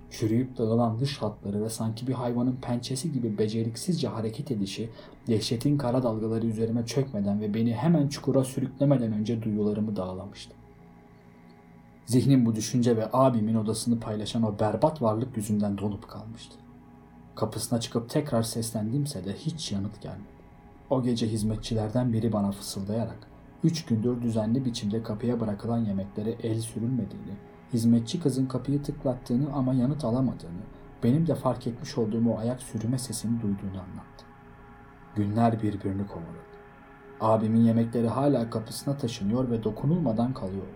Çürüyüp 0.09 0.57
dağılan 0.57 0.99
dış 0.99 1.17
hatları 1.17 1.63
ve 1.63 1.69
sanki 1.69 2.07
bir 2.07 2.13
hayvanın 2.13 2.55
pençesi 2.55 3.11
gibi 3.11 3.37
beceriksizce 3.37 4.07
hareket 4.07 4.51
edişi 4.51 4.89
dehşetin 5.27 5.77
kara 5.77 6.03
dalgaları 6.03 6.45
üzerime 6.45 6.85
çökmeden 6.85 7.41
ve 7.41 7.53
beni 7.53 7.73
hemen 7.73 8.07
çukura 8.07 8.43
sürüklemeden 8.43 9.13
önce 9.13 9.43
duyularımı 9.43 9.95
dağlamıştı. 9.95 10.53
Zihnim 12.05 12.45
bu 12.45 12.55
düşünce 12.55 12.97
ve 12.97 13.09
abimin 13.13 13.55
odasını 13.55 13.99
paylaşan 13.99 14.43
o 14.43 14.59
berbat 14.59 15.01
varlık 15.01 15.37
yüzünden 15.37 15.77
donup 15.77 16.09
kalmıştı. 16.09 16.55
Kapısına 17.35 17.79
çıkıp 17.79 18.09
tekrar 18.09 18.43
seslendiğimse 18.43 19.25
de 19.25 19.33
hiç 19.33 19.71
yanıt 19.71 20.01
gelmedi. 20.01 20.43
O 20.89 21.03
gece 21.03 21.27
hizmetçilerden 21.27 22.13
biri 22.13 22.33
bana 22.33 22.51
fısıldayarak 22.51 23.27
üç 23.63 23.85
gündür 23.85 24.21
düzenli 24.21 24.65
biçimde 24.65 25.03
kapıya 25.03 25.39
bırakılan 25.39 25.77
yemeklere 25.77 26.31
el 26.31 26.59
sürülmediğini, 26.59 27.33
hizmetçi 27.73 28.19
kızın 28.19 28.45
kapıyı 28.45 28.83
tıklattığını 28.83 29.53
ama 29.53 29.73
yanıt 29.73 30.05
alamadığını, 30.05 30.61
benim 31.03 31.27
de 31.27 31.35
fark 31.35 31.67
etmiş 31.67 31.97
olduğum 31.97 32.29
o 32.29 32.37
ayak 32.37 32.61
sürüme 32.61 32.97
sesini 32.99 33.41
duyduğunu 33.41 33.81
anlattı. 33.81 34.25
Günler 35.15 35.61
birbirini 35.61 36.07
kovaladı. 36.07 36.53
Abimin 37.21 37.61
yemekleri 37.61 38.07
hala 38.07 38.49
kapısına 38.49 38.97
taşınıyor 38.97 39.49
ve 39.49 39.63
dokunulmadan 39.63 40.33
kalıyordu. 40.33 40.67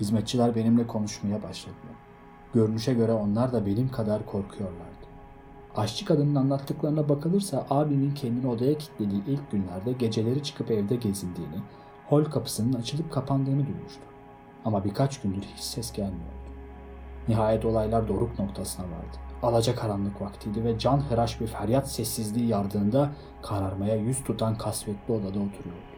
Hizmetçiler 0.00 0.54
benimle 0.54 0.86
konuşmaya 0.86 1.42
başladılar. 1.42 1.96
Görünüşe 2.54 2.94
göre 2.94 3.12
onlar 3.12 3.52
da 3.52 3.66
benim 3.66 3.90
kadar 3.90 4.26
korkuyorlardı. 4.26 5.05
Aşçı 5.76 6.04
kadının 6.04 6.34
anlattıklarına 6.34 7.08
bakılırsa 7.08 7.66
abimin 7.70 8.14
kendini 8.14 8.46
odaya 8.46 8.78
kilitlediği 8.78 9.24
ilk 9.26 9.50
günlerde 9.50 9.92
geceleri 9.92 10.42
çıkıp 10.42 10.70
evde 10.70 10.96
gezindiğini, 10.96 11.56
hol 12.06 12.24
kapısının 12.24 12.72
açılıp 12.72 13.12
kapandığını 13.12 13.66
duymuştu. 13.66 14.02
Ama 14.64 14.84
birkaç 14.84 15.20
gündür 15.20 15.42
hiç 15.42 15.60
ses 15.60 15.92
gelmiyordu. 15.92 16.36
Nihayet 17.28 17.64
olaylar 17.64 18.08
doruk 18.08 18.38
noktasına 18.38 18.86
vardı. 18.86 19.16
Alaca 19.42 19.74
karanlık 19.74 20.20
vaktiydi 20.20 20.64
ve 20.64 20.78
can 20.78 21.00
hıraş 21.00 21.40
bir 21.40 21.46
feryat 21.46 21.90
sessizliği 21.90 22.48
yardığında 22.48 23.10
kararmaya 23.42 23.96
yüz 23.96 24.24
tutan 24.24 24.58
kasvetli 24.58 25.14
odada 25.14 25.26
oturuyordu. 25.26 25.96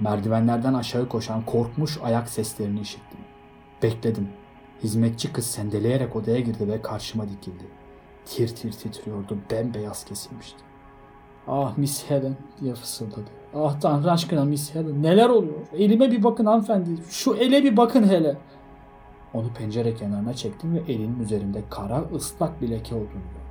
Merdivenlerden 0.00 0.74
aşağı 0.74 1.08
koşan 1.08 1.44
korkmuş 1.44 1.98
ayak 2.02 2.28
seslerini 2.28 2.80
işittim. 2.80 3.20
Bekledim. 3.82 4.28
Hizmetçi 4.82 5.32
kız 5.32 5.46
sendeleyerek 5.46 6.16
odaya 6.16 6.40
girdi 6.40 6.68
ve 6.68 6.82
karşıma 6.82 7.28
dikildi. 7.28 7.77
Tir 8.28 8.48
tir 8.48 8.72
titriyordu, 8.72 9.38
bembeyaz 9.50 10.04
kesilmişti. 10.04 10.58
Ah 11.48 11.78
Miss 11.78 12.10
Helen 12.10 12.36
diye 12.60 12.74
fısıldadı. 12.74 13.30
Ah 13.54 13.80
Tanrı 13.80 14.12
aşkına 14.12 14.44
Miss 14.44 14.74
Helen 14.74 15.02
neler 15.02 15.28
oluyor? 15.28 15.66
Elime 15.72 16.10
bir 16.10 16.22
bakın 16.22 16.46
hanımefendi. 16.46 16.90
Şu 17.08 17.34
ele 17.34 17.64
bir 17.64 17.76
bakın 17.76 18.08
hele. 18.08 18.36
Onu 19.34 19.52
pencere 19.52 19.94
kenarına 19.94 20.34
çektim 20.34 20.74
ve 20.74 20.92
elinin 20.92 21.20
üzerinde 21.20 21.62
kara 21.70 22.04
ıslak 22.14 22.62
bir 22.62 22.70
leke 22.70 22.94
olduğunu 22.94 23.08
gördüm. 23.08 23.48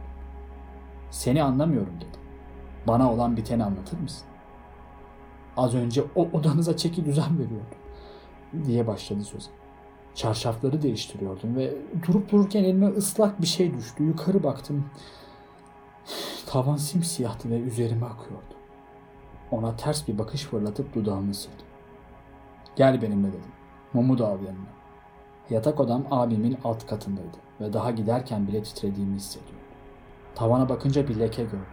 Seni 1.11 1.43
anlamıyorum 1.43 1.93
dedi. 1.95 2.17
Bana 2.87 3.13
olan 3.13 3.37
biteni 3.37 3.63
anlatır 3.63 3.99
mısın? 3.99 4.27
Az 5.57 5.75
önce 5.75 6.03
o 6.15 6.27
odanıza 6.33 6.77
çeki 6.77 7.05
düzen 7.05 7.39
veriyordum 7.39 7.77
diye 8.65 8.87
başladı 8.87 9.23
söze. 9.23 9.49
Çarşafları 10.17 10.81
değiştiriyordum 10.81 11.55
ve 11.55 11.73
durup 12.07 12.31
dururken 12.31 12.63
elime 12.63 12.87
ıslak 12.87 13.41
bir 13.41 13.47
şey 13.47 13.73
düştü. 13.73 14.03
Yukarı 14.03 14.43
baktım. 14.43 14.85
Tavan 16.45 16.75
simsiyahtı 16.75 17.49
ve 17.49 17.59
üzerime 17.59 18.05
akıyordu. 18.05 18.55
Ona 19.51 19.75
ters 19.75 20.07
bir 20.07 20.17
bakış 20.17 20.43
fırlatıp 20.43 20.95
dudağımı 20.95 21.31
ısırdım. 21.31 21.65
Gel 22.75 23.01
benimle 23.01 23.27
dedim. 23.27 23.51
Mumu 23.93 24.17
da 24.17 24.27
al 24.27 24.39
yanına. 24.39 24.67
Yatak 25.49 25.79
odam 25.79 26.05
abimin 26.11 26.57
alt 26.63 26.87
katındaydı 26.87 27.37
ve 27.61 27.73
daha 27.73 27.91
giderken 27.91 28.47
bile 28.47 28.63
titrediğimi 28.63 29.15
hissediyordum. 29.15 29.57
Tavana 30.35 30.69
bakınca 30.69 31.07
bir 31.07 31.19
leke 31.19 31.43
gördüm. 31.43 31.65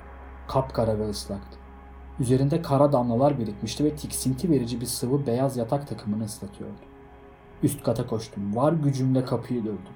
Kapkara 0.48 0.98
ve 0.98 1.08
ıslaktı. 1.08 1.58
Üzerinde 2.20 2.62
kara 2.62 2.92
damlalar 2.92 3.38
birikmişti 3.38 3.84
ve 3.84 3.96
tiksinti 3.96 4.50
verici 4.50 4.80
bir 4.80 4.86
sıvı 4.86 5.26
beyaz 5.26 5.56
yatak 5.56 5.88
takımını 5.88 6.24
ıslatıyordu. 6.24 6.93
Üst 7.64 7.82
kata 7.82 8.06
koştum. 8.06 8.56
Var 8.56 8.72
gücümle 8.72 9.24
kapıyı 9.24 9.64
dövdüm. 9.64 9.94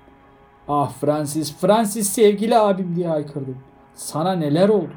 Ah 0.69 0.93
Francis, 0.93 1.57
Francis 1.57 2.09
sevgili 2.09 2.59
abim 2.59 2.97
diye 2.97 3.09
haykırdım. 3.09 3.59
Sana 3.95 4.33
neler 4.33 4.69
oldu? 4.69 4.93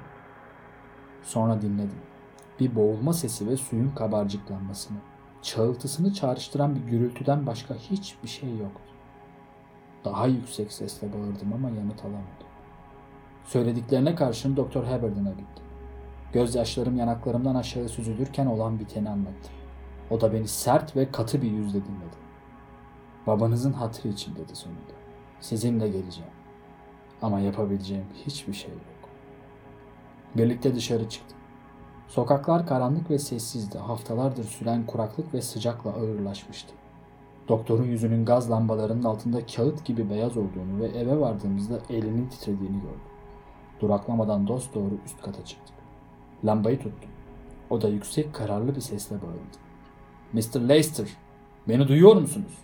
Sonra 1.23 1.61
dinledim. 1.61 1.99
Bir 2.59 2.75
boğulma 2.75 3.13
sesi 3.13 3.47
ve 3.47 3.57
suyun 3.57 3.89
kabarcıklanmasını, 3.89 4.97
çağıltısını 5.41 6.13
çağrıştıran 6.13 6.75
bir 6.75 6.81
gürültüden 6.81 7.47
başka 7.47 7.75
hiçbir 7.75 8.27
şey 8.27 8.57
yoktu. 8.57 8.91
Daha 10.05 10.27
yüksek 10.27 10.71
sesle 10.71 11.07
bağırdım 11.13 11.53
ama 11.53 11.69
yanıt 11.69 12.01
alamadım. 12.01 12.47
Söylediklerine 13.45 14.15
karşın 14.15 14.57
Doktor 14.57 14.83
Haberden'a 14.83 15.29
gittim. 15.29 15.65
Gözyaşlarım 16.33 16.97
yanaklarımdan 16.97 17.55
aşağı 17.55 17.89
süzülürken 17.89 18.45
olan 18.45 18.79
biteni 18.79 19.09
anlattım. 19.09 19.53
O 20.09 20.21
da 20.21 20.33
beni 20.33 20.47
sert 20.47 20.95
ve 20.95 21.11
katı 21.11 21.41
bir 21.41 21.51
yüzle 21.51 21.79
dinledi. 21.85 22.20
Babanızın 23.27 23.73
hatırı 23.73 24.07
için 24.07 24.35
dedi 24.35 24.55
sonunda. 24.55 24.93
Sizinle 25.39 25.87
geleceğim. 25.89 26.31
Ama 27.21 27.39
yapabileceğim 27.39 28.05
hiçbir 28.25 28.53
şey 28.53 28.71
yok. 28.71 29.09
Birlikte 30.35 30.75
dışarı 30.75 31.09
çıktık. 31.09 31.37
Sokaklar 32.07 32.67
karanlık 32.67 33.09
ve 33.09 33.19
sessizdi. 33.19 33.77
Haftalardır 33.77 34.43
süren 34.43 34.85
kuraklık 34.85 35.33
ve 35.33 35.41
sıcakla 35.41 35.89
ağırlaşmıştı. 35.89 36.73
Doktorun 37.47 37.85
yüzünün 37.85 38.25
gaz 38.25 38.51
lambalarının 38.51 39.03
altında 39.03 39.45
kağıt 39.45 39.85
gibi 39.85 40.09
beyaz 40.09 40.37
olduğunu 40.37 40.79
ve 40.79 40.87
eve 40.87 41.19
vardığımızda 41.19 41.79
elinin 41.89 42.29
titrediğini 42.29 42.81
gördüm. 42.81 43.11
Duraklamadan 43.81 44.47
dost 44.47 44.75
doğru 44.75 44.93
üst 45.05 45.21
kata 45.21 45.45
çıktık. 45.45 45.75
Lambayı 46.45 46.77
tuttum. 46.77 47.09
O 47.69 47.81
da 47.81 47.87
yüksek 47.87 48.33
kararlı 48.33 48.75
bir 48.75 48.81
sesle 48.81 49.15
bağırdı. 49.21 49.57
Mr. 50.33 50.69
Leicester, 50.69 51.07
beni 51.67 51.87
duyuyor 51.87 52.15
musunuz? 52.15 52.57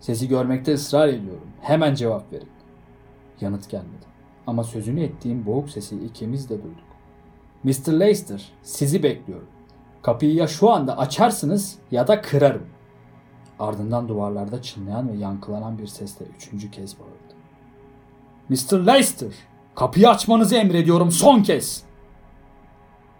Sesi 0.00 0.28
görmekte 0.28 0.74
ısrar 0.74 1.08
ediyorum. 1.08 1.48
Hemen 1.60 1.94
cevap 1.94 2.32
verin. 2.32 2.48
Yanıt 3.40 3.70
gelmedi. 3.70 4.06
Ama 4.46 4.64
sözünü 4.64 5.02
ettiğim 5.02 5.46
boğuk 5.46 5.70
sesi 5.70 6.04
ikimiz 6.04 6.50
de 6.50 6.62
duyduk. 6.62 6.90
Mr. 7.64 7.92
Leicester, 8.00 8.52
sizi 8.62 9.02
bekliyorum. 9.02 9.48
Kapıyı 10.02 10.34
ya 10.34 10.46
şu 10.46 10.70
anda 10.70 10.98
açarsınız 10.98 11.78
ya 11.90 12.08
da 12.08 12.20
kırarım. 12.20 12.66
Ardından 13.58 14.08
duvarlarda 14.08 14.62
çınlayan 14.62 15.08
ve 15.08 15.16
yankılanan 15.16 15.78
bir 15.78 15.86
sesle 15.86 16.26
üçüncü 16.36 16.70
kez 16.70 16.96
bağırdı. 16.98 17.34
Mr. 18.48 18.86
Leicester, 18.86 19.32
kapıyı 19.74 20.10
açmanızı 20.10 20.56
emrediyorum 20.56 21.10
son 21.10 21.42
kez. 21.42 21.84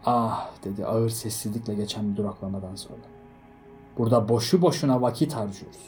Ah 0.04 0.50
dedi 0.64 0.86
ağır 0.86 1.10
sessizlikle 1.10 1.74
geçen 1.74 2.12
bir 2.12 2.16
duraklamadan 2.16 2.74
sonra. 2.74 3.02
Burada 3.98 4.28
boşu 4.28 4.62
boşuna 4.62 5.02
vakit 5.02 5.32
harcıyoruz. 5.32 5.80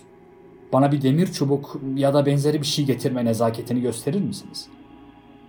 Bana 0.72 0.92
bir 0.92 1.02
demir 1.02 1.26
çubuk 1.26 1.80
ya 1.94 2.14
da 2.14 2.26
benzeri 2.26 2.60
bir 2.60 2.66
şey 2.66 2.84
getirme 2.84 3.24
nezaketini 3.24 3.80
gösterir 3.80 4.20
misiniz? 4.20 4.68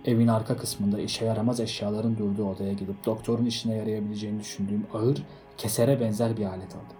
Evin 0.04 0.28
arka 0.28 0.56
kısmında 0.56 1.00
işe 1.00 1.24
yaramaz 1.24 1.60
eşyaların 1.60 2.16
durduğu 2.18 2.48
odaya 2.48 2.72
gidip 2.72 3.06
doktorun 3.06 3.44
işine 3.44 3.76
yarayabileceğini 3.76 4.40
düşündüğüm 4.40 4.86
ağır, 4.94 5.22
kesere 5.56 6.00
benzer 6.00 6.36
bir 6.36 6.44
alet 6.44 6.74
aldım. 6.74 6.96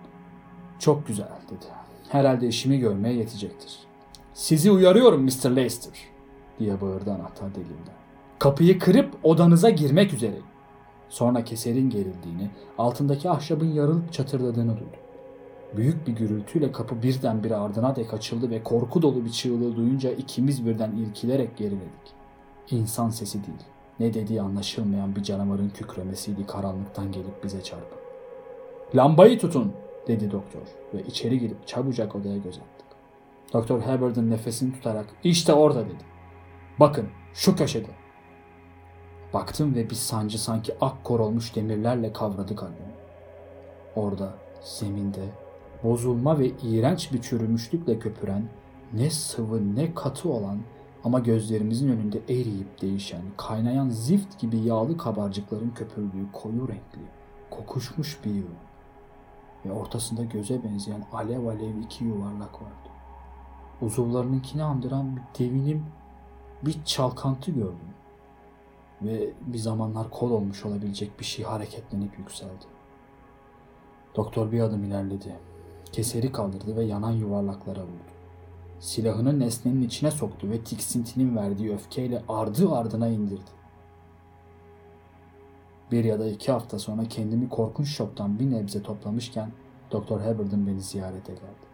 Çok 0.78 1.06
güzel 1.06 1.28
dedi. 1.50 1.64
Herhalde 2.08 2.48
işimi 2.48 2.78
görmeye 2.78 3.14
yetecektir. 3.14 3.78
Sizi 4.34 4.70
uyarıyorum 4.70 5.22
Mr. 5.24 5.50
Lester 5.56 5.98
diye 6.58 6.80
bağırdı 6.80 7.12
anahtar 7.12 7.50
deliğinden. 7.50 7.94
Kapıyı 8.38 8.78
kırıp 8.78 9.14
odanıza 9.22 9.70
girmek 9.70 10.12
üzere. 10.12 10.38
Sonra 11.08 11.44
keserin 11.44 11.90
gerildiğini, 11.90 12.50
altındaki 12.78 13.30
ahşabın 13.30 13.72
yarılıp 13.72 14.12
çatırdadığını 14.12 14.72
duydum. 14.72 15.03
Büyük 15.76 16.06
bir 16.06 16.12
gürültüyle 16.12 16.72
kapı 16.72 17.02
birdenbire 17.02 17.56
ardına 17.56 17.96
dek 17.96 18.14
açıldı 18.14 18.50
ve 18.50 18.62
korku 18.62 19.02
dolu 19.02 19.24
bir 19.24 19.30
çığlığı 19.30 19.76
duyunca 19.76 20.10
ikimiz 20.10 20.66
birden 20.66 20.92
irkilerek 20.92 21.56
geriledik. 21.56 22.14
İnsan 22.70 23.10
sesi 23.10 23.46
değil, 23.46 23.58
ne 24.00 24.14
dediği 24.14 24.42
anlaşılmayan 24.42 25.16
bir 25.16 25.22
canavarın 25.22 25.68
kükremesiydi 25.68 26.46
karanlıktan 26.46 27.12
gelip 27.12 27.44
bize 27.44 27.62
çarpıp. 27.62 27.98
Lambayı 28.94 29.38
tutun 29.38 29.72
dedi 30.06 30.30
doktor 30.30 30.60
ve 30.94 31.02
içeri 31.02 31.38
girip 31.38 31.66
çabucak 31.66 32.16
odaya 32.16 32.36
göz 32.36 32.58
attık. 32.58 32.86
Doktor 33.52 33.80
Hubbard'ın 33.80 34.30
nefesini 34.30 34.72
tutarak 34.72 35.06
işte 35.24 35.52
orada 35.52 35.86
dedi. 35.86 36.04
Bakın 36.80 37.08
şu 37.34 37.56
köşede. 37.56 37.90
Baktım 39.32 39.74
ve 39.74 39.90
bir 39.90 39.94
sancı 39.94 40.42
sanki 40.42 40.74
ak 40.80 41.04
kor 41.04 41.20
olmuş 41.20 41.56
demirlerle 41.56 42.12
kavradı 42.12 42.56
kalbimi. 42.56 42.94
Orada 43.96 44.34
zeminde 44.62 45.20
bozulma 45.84 46.38
ve 46.38 46.50
iğrenç 46.62 47.12
bir 47.12 47.22
çürümüşlükle 47.22 47.98
köpüren 47.98 48.48
ne 48.92 49.10
sıvı 49.10 49.76
ne 49.76 49.94
katı 49.94 50.28
olan 50.28 50.58
ama 51.04 51.18
gözlerimizin 51.18 51.88
önünde 51.88 52.18
eriyip 52.28 52.82
değişen, 52.82 53.22
kaynayan 53.36 53.88
zift 53.88 54.38
gibi 54.38 54.58
yağlı 54.58 54.96
kabarcıkların 54.96 55.70
köpürdüğü 55.70 56.32
koyu 56.32 56.68
renkli, 56.68 57.02
kokuşmuş 57.50 58.24
bir 58.24 58.30
yığın 58.30 58.64
ve 59.66 59.72
ortasında 59.72 60.24
göze 60.24 60.64
benzeyen 60.64 61.06
alev 61.12 61.46
alev 61.46 61.78
iki 61.78 62.04
yuvarlak 62.04 62.54
vardı. 62.62 62.88
Uzuvlarınınkini 63.80 64.62
andıran 64.62 65.16
bir 65.16 65.44
devinim, 65.44 65.86
bir 66.62 66.84
çalkantı 66.84 67.50
gördüm. 67.50 67.94
Ve 69.02 69.30
bir 69.40 69.58
zamanlar 69.58 70.10
kol 70.10 70.30
olmuş 70.30 70.64
olabilecek 70.64 71.20
bir 71.20 71.24
şey 71.24 71.44
hareketlenip 71.44 72.18
yükseldi. 72.18 72.64
Doktor 74.16 74.52
bir 74.52 74.60
adım 74.60 74.84
ilerledi. 74.84 75.36
Keseri 75.94 76.32
kaldırdı 76.32 76.76
ve 76.76 76.84
yanan 76.84 77.10
yuvarlaklara 77.10 77.82
vurdu. 77.82 78.12
Silahını 78.80 79.40
nesnenin 79.40 79.82
içine 79.82 80.10
soktu 80.10 80.50
ve 80.50 80.60
tiksintinin 80.60 81.36
verdiği 81.36 81.72
öfkeyle 81.72 82.22
ardı 82.28 82.72
ardına 82.72 83.08
indirdi. 83.08 83.50
Bir 85.92 86.04
ya 86.04 86.18
da 86.18 86.28
iki 86.28 86.52
hafta 86.52 86.78
sonra 86.78 87.04
kendimi 87.04 87.48
korkunç 87.48 87.88
şoktan 87.88 88.38
bir 88.38 88.50
nebze 88.50 88.82
toplamışken 88.82 89.52
Doktor 89.90 90.20
Hubbard'ın 90.20 90.66
beni 90.66 90.80
ziyarete 90.80 91.32
geldi. 91.32 91.64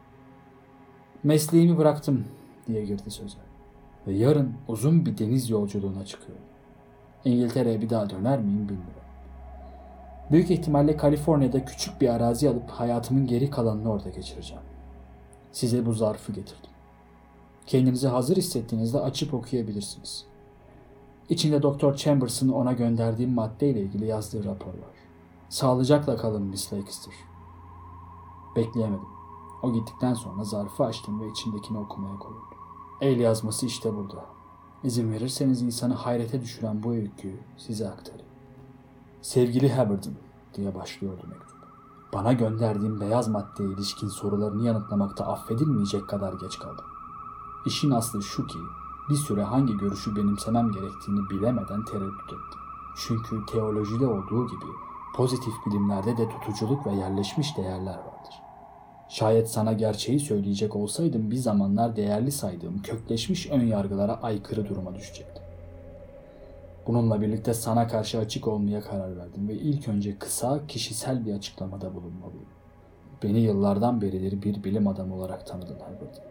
Mesleğimi 1.22 1.78
bıraktım 1.78 2.24
diye 2.66 2.84
girdi 2.84 3.10
söze. 3.10 3.38
Ve 4.06 4.12
yarın 4.12 4.52
uzun 4.68 5.06
bir 5.06 5.18
deniz 5.18 5.50
yolculuğuna 5.50 6.04
çıkıyorum. 6.06 6.44
İngiltere'ye 7.24 7.80
bir 7.80 7.90
daha 7.90 8.10
döner 8.10 8.38
miyim 8.38 8.68
bilmiyorum. 8.68 9.09
Büyük 10.30 10.50
ihtimalle 10.50 10.96
Kaliforniya'da 10.96 11.64
küçük 11.64 12.00
bir 12.00 12.08
arazi 12.08 12.48
alıp 12.48 12.70
hayatımın 12.70 13.26
geri 13.26 13.50
kalanını 13.50 13.92
orada 13.92 14.08
geçireceğim. 14.08 14.62
Size 15.52 15.86
bu 15.86 15.92
zarfı 15.92 16.32
getirdim. 16.32 16.70
Kendinizi 17.66 18.08
hazır 18.08 18.36
hissettiğinizde 18.36 19.00
açıp 19.00 19.34
okuyabilirsiniz. 19.34 20.26
İçinde 21.28 21.62
Doktor 21.62 21.94
Chambers'ın 21.94 22.48
ona 22.48 22.72
gönderdiğim 22.72 23.34
maddeyle 23.34 23.80
ilgili 23.80 24.06
yazdığı 24.06 24.44
rapor 24.44 24.66
var. 24.66 24.96
Sağlıcakla 25.48 26.16
kalın 26.16 26.42
Miss 26.42 26.72
Lancaster. 26.72 27.14
Bekleyemedim. 28.56 29.08
O 29.62 29.72
gittikten 29.72 30.14
sonra 30.14 30.44
zarfı 30.44 30.84
açtım 30.84 31.20
ve 31.20 31.30
içindekini 31.30 31.78
okumaya 31.78 32.18
koyuldum. 32.18 32.58
El 33.00 33.20
yazması 33.20 33.66
işte 33.66 33.96
burada. 33.96 34.24
İzin 34.84 35.12
verirseniz 35.12 35.62
insanı 35.62 35.94
hayrete 35.94 36.40
düşüren 36.40 36.82
bu 36.82 36.92
öyküyü 36.92 37.38
size 37.56 37.88
aktarayım. 37.88 38.29
Sevgili 39.22 39.72
Hubbard'ın 39.72 40.16
diye 40.54 40.74
başlıyordu 40.74 41.22
mektup. 41.28 41.56
Bana 42.14 42.32
gönderdiğim 42.32 43.00
beyaz 43.00 43.28
maddeye 43.28 43.68
ilişkin 43.70 44.08
sorularını 44.08 44.66
yanıtlamakta 44.66 45.26
affedilmeyecek 45.26 46.08
kadar 46.08 46.32
geç 46.32 46.58
kaldım. 46.58 46.84
İşin 47.66 47.90
aslı 47.90 48.22
şu 48.22 48.46
ki 48.46 48.58
bir 49.10 49.14
süre 49.14 49.42
hangi 49.42 49.76
görüşü 49.78 50.16
benimsemem 50.16 50.72
gerektiğini 50.72 51.30
bilemeden 51.30 51.84
tereddüt 51.84 52.24
ettim. 52.24 52.60
Çünkü 52.96 53.46
teolojide 53.46 54.06
olduğu 54.06 54.46
gibi 54.46 54.70
pozitif 55.16 55.54
bilimlerde 55.66 56.16
de 56.16 56.28
tutuculuk 56.28 56.86
ve 56.86 56.92
yerleşmiş 56.92 57.56
değerler 57.56 57.98
vardır. 57.98 58.34
Şayet 59.08 59.50
sana 59.50 59.72
gerçeği 59.72 60.20
söyleyecek 60.20 60.76
olsaydım 60.76 61.30
bir 61.30 61.36
zamanlar 61.36 61.96
değerli 61.96 62.32
saydığım 62.32 62.82
kökleşmiş 62.82 63.50
ön 63.50 63.66
yargılara 63.66 64.22
aykırı 64.22 64.68
duruma 64.68 64.94
düşecektim. 64.94 65.49
Bununla 66.90 67.20
birlikte 67.20 67.54
sana 67.54 67.86
karşı 67.86 68.18
açık 68.18 68.48
olmaya 68.48 68.80
karar 68.80 69.16
verdim 69.16 69.48
ve 69.48 69.54
ilk 69.54 69.88
önce 69.88 70.18
kısa, 70.18 70.66
kişisel 70.66 71.26
bir 71.26 71.34
açıklamada 71.34 71.94
bulunmalıyım. 71.94 72.48
Beni 73.22 73.40
yıllardan 73.40 74.00
beridir 74.00 74.42
bir 74.42 74.64
bilim 74.64 74.88
adamı 74.88 75.14
olarak 75.14 75.46
tanıdın 75.46 75.78
Herbert. 75.80 76.22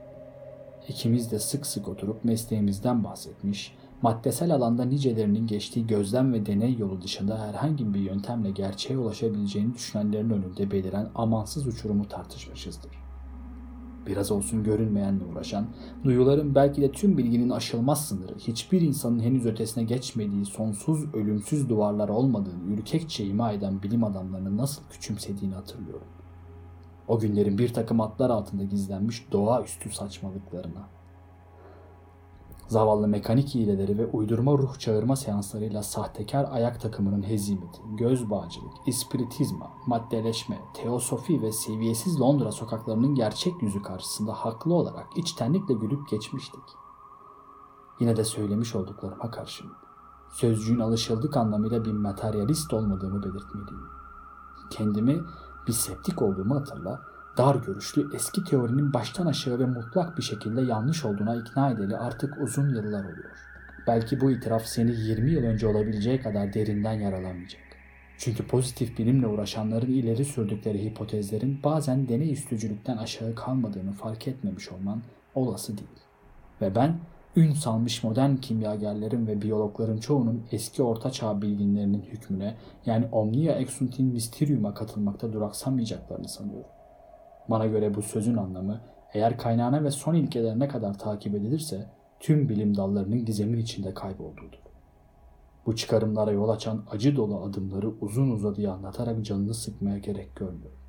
İkimiz 0.87 1.31
de 1.31 1.39
sık 1.39 1.65
sık 1.65 1.87
oturup 1.87 2.23
mesleğimizden 2.23 3.03
bahsetmiş, 3.03 3.75
maddesel 4.01 4.55
alanda 4.55 4.85
nicelerinin 4.85 5.47
geçtiği 5.47 5.87
gözlem 5.87 6.33
ve 6.33 6.45
deney 6.45 6.77
yolu 6.77 7.01
dışında 7.01 7.47
herhangi 7.47 7.93
bir 7.93 7.99
yöntemle 7.99 8.51
gerçeğe 8.51 8.97
ulaşabileceğini 8.97 9.73
düşünenlerin 9.73 10.29
önünde 10.29 10.71
beliren 10.71 11.09
amansız 11.15 11.67
uçurumu 11.67 12.07
tartışmışızdır. 12.07 13.08
Biraz 14.07 14.31
olsun 14.31 14.63
görünmeyenle 14.63 15.23
uğraşan, 15.23 15.67
duyuların 16.03 16.55
belki 16.55 16.81
de 16.81 16.91
tüm 16.91 17.17
bilginin 17.17 17.49
aşılmaz 17.49 18.07
sınırı, 18.07 18.35
hiçbir 18.37 18.81
insanın 18.81 19.19
henüz 19.19 19.45
ötesine 19.45 19.83
geçmediği 19.83 20.45
sonsuz 20.45 21.13
ölümsüz 21.13 21.69
duvarlar 21.69 22.09
olmadığını 22.09 22.73
ürkekçe 22.73 23.25
ima 23.25 23.51
eden 23.51 23.83
bilim 23.83 24.03
adamlarını 24.03 24.57
nasıl 24.57 24.81
küçümsediğini 24.89 25.55
hatırlıyorum. 25.55 26.07
O 27.07 27.19
günlerin 27.19 27.57
bir 27.57 27.73
takım 27.73 28.01
atlar 28.01 28.29
altında 28.29 28.63
gizlenmiş 28.63 29.31
doğaüstü 29.31 29.89
saçmalıklarına. 29.89 30.98
Zavallı 32.69 33.07
mekanik 33.07 33.55
hileleri 33.55 33.97
ve 33.97 34.05
uydurma 34.05 34.51
ruh 34.51 34.79
çağırma 34.79 35.15
seanslarıyla 35.15 35.83
sahtekar 35.83 36.47
ayak 36.51 36.81
takımının 36.81 37.23
hezimeti, 37.23 37.81
göz 37.97 38.29
bağcılık, 38.29 38.73
ispiritizma, 38.85 39.71
maddeleşme, 39.87 40.59
teosofi 40.73 41.41
ve 41.41 41.51
seviyesiz 41.51 42.21
Londra 42.21 42.51
sokaklarının 42.51 43.15
gerçek 43.15 43.61
yüzü 43.61 43.81
karşısında 43.81 44.33
haklı 44.33 44.73
olarak 44.73 45.07
içtenlikle 45.17 45.73
gülüp 45.73 46.09
geçmiştik. 46.09 46.63
Yine 47.99 48.17
de 48.17 48.23
söylemiş 48.23 48.75
olduklarıma 48.75 49.31
karşın 49.31 49.71
sözcüğün 50.29 50.79
alışıldık 50.79 51.37
anlamıyla 51.37 51.85
bir 51.85 51.93
materyalist 51.93 52.73
olmadığımı 52.73 53.23
belirtmeliyim. 53.23 53.87
Kendimi 54.69 55.19
bir 55.67 55.73
septik 55.73 56.21
olduğumu 56.21 56.55
hatırla 56.55 57.01
dar 57.39 57.55
görüşlü 57.55 58.15
eski 58.15 58.43
teorinin 58.43 58.93
baştan 58.93 59.25
aşağı 59.25 59.59
ve 59.59 59.65
mutlak 59.65 60.17
bir 60.17 60.23
şekilde 60.23 60.61
yanlış 60.61 61.05
olduğuna 61.05 61.35
ikna 61.35 61.71
edeli 61.71 61.97
artık 61.97 62.41
uzun 62.41 62.69
yıllar 62.69 63.03
oluyor. 63.03 63.31
Belki 63.87 64.21
bu 64.21 64.31
itiraf 64.31 64.65
seni 64.65 64.91
20 64.91 65.31
yıl 65.31 65.43
önce 65.43 65.67
olabileceği 65.67 66.21
kadar 66.21 66.53
derinden 66.53 66.93
yaralamayacak. 66.93 67.61
Çünkü 68.17 68.47
pozitif 68.47 68.97
bilimle 68.97 69.27
uğraşanların 69.27 69.91
ileri 69.91 70.25
sürdükleri 70.25 70.85
hipotezlerin 70.85 71.59
bazen 71.63 72.09
deney 72.09 72.33
üstücülükten 72.33 72.97
aşağı 72.97 73.35
kalmadığını 73.35 73.91
fark 73.91 74.27
etmemiş 74.27 74.69
olman 74.71 75.01
olası 75.35 75.77
değil. 75.77 75.89
Ve 76.61 76.75
ben 76.75 76.99
ün 77.35 77.53
salmış 77.53 78.03
modern 78.03 78.35
kimyagerlerin 78.35 79.27
ve 79.27 79.41
biyologların 79.41 79.97
çoğunun 79.97 80.43
eski 80.51 80.83
ortaçağ 80.83 81.41
bilginlerinin 81.41 82.01
hükmüne 82.01 82.55
yani 82.85 83.07
omnia 83.11 83.53
exuntin 83.53 84.05
mysterium'a 84.05 84.73
katılmakta 84.73 85.33
duraksamayacaklarını 85.33 86.29
sanıyorum. 86.29 86.78
Bana 87.49 87.65
göre 87.67 87.93
bu 87.93 88.01
sözün 88.01 88.37
anlamı 88.37 88.81
eğer 89.13 89.37
kaynağına 89.37 89.83
ve 89.83 89.91
son 89.91 90.15
ilkelerine 90.15 90.67
kadar 90.67 90.99
takip 90.99 91.35
edilirse 91.35 91.89
tüm 92.19 92.49
bilim 92.49 92.77
dallarının 92.77 93.25
gizemin 93.25 93.57
içinde 93.57 93.93
kaybolduğudur. 93.93 94.59
Bu 95.65 95.75
çıkarımlara 95.75 96.31
yol 96.31 96.49
açan 96.49 96.85
acı 96.91 97.15
dolu 97.15 97.41
adımları 97.41 97.89
uzun 98.01 98.31
uzadıya 98.31 98.73
anlatarak 98.73 99.25
canını 99.25 99.53
sıkmaya 99.53 99.97
gerek 99.97 100.35
görmüyorum. 100.35 100.79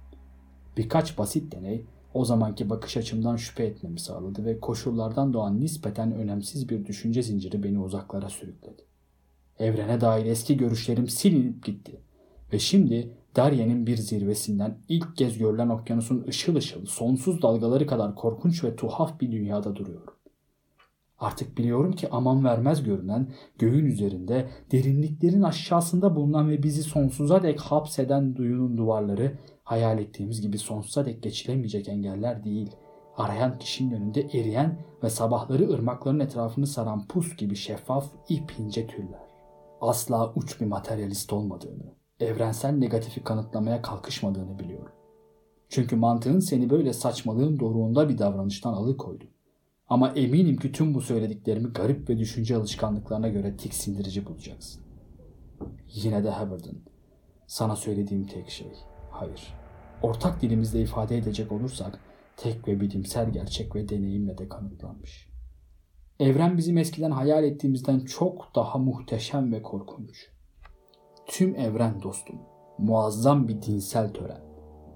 Birkaç 0.77 1.18
basit 1.18 1.53
deney 1.53 1.85
o 2.14 2.25
zamanki 2.25 2.70
bakış 2.70 2.96
açımdan 2.96 3.37
şüphe 3.37 3.64
etmemi 3.64 4.01
sağladı 4.01 4.44
ve 4.44 4.61
koşullardan 4.61 5.33
doğan 5.33 5.61
nispeten 5.61 6.12
önemsiz 6.12 6.68
bir 6.68 6.87
düşünce 6.87 7.23
zinciri 7.23 7.62
beni 7.62 7.79
uzaklara 7.79 8.29
sürükledi. 8.29 8.83
Evrene 9.59 10.01
dair 10.01 10.27
eski 10.27 10.57
görüşlerim 10.57 11.09
silinip 11.09 11.64
gitti 11.64 12.01
ve 12.53 12.59
şimdi 12.59 13.19
Daryen'in 13.36 13.86
bir 13.86 13.96
zirvesinden 13.96 14.78
ilk 14.88 15.16
kez 15.16 15.38
görülen 15.38 15.68
okyanusun 15.68 16.24
ışıl 16.28 16.56
ışıl, 16.56 16.86
sonsuz 16.86 17.42
dalgaları 17.42 17.86
kadar 17.86 18.14
korkunç 18.14 18.64
ve 18.64 18.76
tuhaf 18.76 19.20
bir 19.20 19.32
dünyada 19.32 19.76
duruyorum. 19.76 20.14
Artık 21.18 21.58
biliyorum 21.58 21.92
ki 21.92 22.08
aman 22.10 22.44
vermez 22.44 22.82
görünen, 22.82 23.28
göğün 23.58 23.86
üzerinde, 23.86 24.48
derinliklerin 24.72 25.42
aşağısında 25.42 26.16
bulunan 26.16 26.50
ve 26.50 26.62
bizi 26.62 26.82
sonsuza 26.82 27.42
dek 27.42 27.60
hapseden 27.60 28.36
duyunun 28.36 28.76
duvarları, 28.76 29.38
hayal 29.64 29.98
ettiğimiz 29.98 30.40
gibi 30.40 30.58
sonsuza 30.58 31.06
dek 31.06 31.22
geçilemeyecek 31.22 31.88
engeller 31.88 32.44
değil. 32.44 32.70
Arayan 33.16 33.58
kişinin 33.58 33.94
önünde 33.94 34.20
eriyen 34.20 34.78
ve 35.02 35.10
sabahları 35.10 35.70
ırmakların 35.70 36.20
etrafını 36.20 36.66
saran 36.66 37.06
pus 37.06 37.36
gibi 37.36 37.56
şeffaf, 37.56 38.06
ip 38.28 38.54
ince 38.58 38.86
tüller. 38.86 39.30
Asla 39.80 40.32
uç 40.34 40.60
bir 40.60 40.66
materyalist 40.66 41.32
olmadığını, 41.32 41.94
evrensel 42.20 42.72
negatifi 42.72 43.24
kanıtlamaya 43.24 43.83
kalkışmadığını 43.83 44.59
biliyorum. 44.59 44.92
Çünkü 45.68 45.96
mantığın 45.96 46.40
seni 46.40 46.70
böyle 46.70 46.92
saçmalığın 46.92 47.59
doruğunda 47.59 48.09
bir 48.09 48.18
davranıştan 48.18 48.72
alıkoydu. 48.72 49.24
Ama 49.88 50.09
eminim 50.09 50.56
ki 50.56 50.72
tüm 50.72 50.94
bu 50.94 51.00
söylediklerimi 51.00 51.68
garip 51.68 52.11
ve 52.11 52.18
düşünce 52.18 52.56
alışkanlıklarına 52.56 53.28
göre 53.28 53.56
tiksindirici 53.56 54.26
bulacaksın. 54.26 54.83
Yine 55.94 56.24
de 56.24 56.30
Haverden, 56.30 56.76
sana 57.46 57.76
söylediğim 57.76 58.26
tek 58.26 58.50
şey, 58.50 58.72
hayır. 59.11 59.54
Ortak 60.02 60.42
dilimizde 60.42 60.80
ifade 60.80 61.18
edecek 61.18 61.52
olursak, 61.52 62.00
tek 62.37 62.68
ve 62.68 62.80
bilimsel 62.80 63.33
gerçek 63.33 63.76
ve 63.76 63.88
deneyimle 63.88 64.38
de 64.38 64.48
kanıtlanmış. 64.48 65.30
Evren 66.20 66.59
bizim 66.59 66.78
eskiden 66.78 67.11
hayal 67.11 67.44
ettiğimizden 67.44 68.00
çok 68.00 68.54
daha 68.54 68.78
muhteşem 68.78 69.52
ve 69.52 69.62
korkunç. 69.62 70.30
Tüm 71.26 71.56
evren 71.56 72.02
dostum, 72.02 72.37
muazzam 72.78 73.48
bir 73.48 73.62
dinsel 73.62 74.12
tören. 74.12 74.40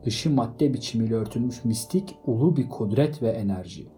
Dışı 0.04 0.30
madde 0.30 0.74
biçimiyle 0.74 1.14
örtülmüş 1.14 1.64
mistik 1.64 2.16
ulu 2.26 2.56
bir 2.56 2.68
kudret 2.68 3.22
ve 3.22 3.28
enerji. 3.28 3.88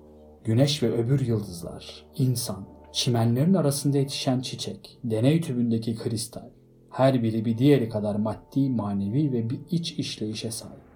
Güneş 0.45 0.83
ve 0.83 0.93
öbür 0.93 1.27
yıldızlar, 1.27 2.07
insan, 2.17 2.65
çimenlerin 2.93 3.55
arasında 3.55 3.99
yetişen 3.99 4.41
çiçek, 4.41 4.99
deney 5.05 5.41
tübündeki 5.41 5.97
kristal, 5.97 6.51
her 6.91 7.23
biri 7.23 7.45
bir 7.45 7.59
diğeri 7.59 7.89
kadar 7.89 8.15
maddi, 8.15 8.71
manevi 8.71 9.33
ve 9.33 9.51
bir 9.51 9.61
iç 9.71 9.93
işleyişe 9.93 10.51
sahip. 10.51 10.87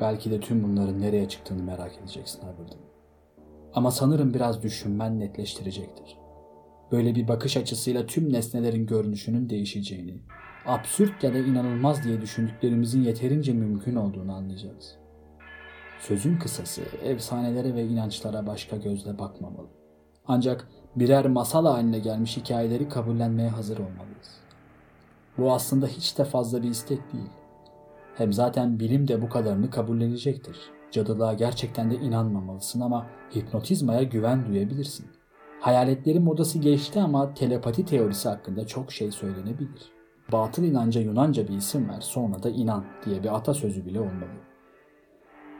Belki 0.00 0.30
de 0.30 0.40
tüm 0.40 0.62
bunların 0.62 1.00
nereye 1.00 1.28
çıktığını 1.28 1.62
merak 1.62 1.98
edeceksin 1.98 2.40
Harbiden. 2.42 2.78
Ama 3.74 3.90
sanırım 3.90 4.34
biraz 4.34 4.62
düşünmen 4.62 5.20
netleştirecektir. 5.20 6.16
Böyle 6.92 7.14
bir 7.14 7.28
bakış 7.28 7.56
açısıyla 7.56 8.06
tüm 8.06 8.32
nesnelerin 8.32 8.86
görünüşünün 8.86 9.50
değişeceğini, 9.50 10.14
absürt 10.66 11.24
ya 11.24 11.34
da 11.34 11.38
inanılmaz 11.38 12.04
diye 12.04 12.20
düşündüklerimizin 12.20 13.02
yeterince 13.02 13.52
mümkün 13.52 13.96
olduğunu 13.96 14.32
anlayacağız. 14.32 14.96
Sözün 16.00 16.38
kısası 16.38 16.82
efsanelere 17.04 17.74
ve 17.74 17.86
inançlara 17.86 18.46
başka 18.46 18.76
gözle 18.76 19.18
bakmamalı. 19.18 19.66
Ancak 20.26 20.68
birer 20.96 21.26
masal 21.28 21.66
haline 21.66 21.98
gelmiş 21.98 22.36
hikayeleri 22.36 22.88
kabullenmeye 22.88 23.48
hazır 23.48 23.78
olmalıyız. 23.78 24.40
Bu 25.38 25.52
aslında 25.52 25.86
hiç 25.86 26.18
de 26.18 26.24
fazla 26.24 26.62
bir 26.62 26.68
istek 26.68 27.12
değil. 27.12 27.30
Hem 28.14 28.32
zaten 28.32 28.80
bilim 28.80 29.08
de 29.08 29.22
bu 29.22 29.28
kadarını 29.28 29.70
kabullenecektir. 29.70 30.56
Cadılığa 30.90 31.34
gerçekten 31.34 31.90
de 31.90 31.94
inanmamalısın 31.94 32.80
ama 32.80 33.06
hipnotizmaya 33.34 34.02
güven 34.02 34.46
duyabilirsin. 34.46 35.17
Hayaletlerin 35.60 36.22
modası 36.22 36.58
geçti 36.58 37.00
ama 37.00 37.34
telepati 37.34 37.84
teorisi 37.84 38.28
hakkında 38.28 38.66
çok 38.66 38.92
şey 38.92 39.10
söylenebilir. 39.10 39.92
Batıl 40.32 40.62
inanca 40.62 41.00
Yunanca 41.00 41.48
bir 41.48 41.52
isim 41.52 41.88
ver 41.88 42.00
sonra 42.00 42.42
da 42.42 42.50
inan 42.50 42.84
diye 43.06 43.22
bir 43.22 43.36
atasözü 43.36 43.86
bile 43.86 44.00
olmalı. 44.00 44.38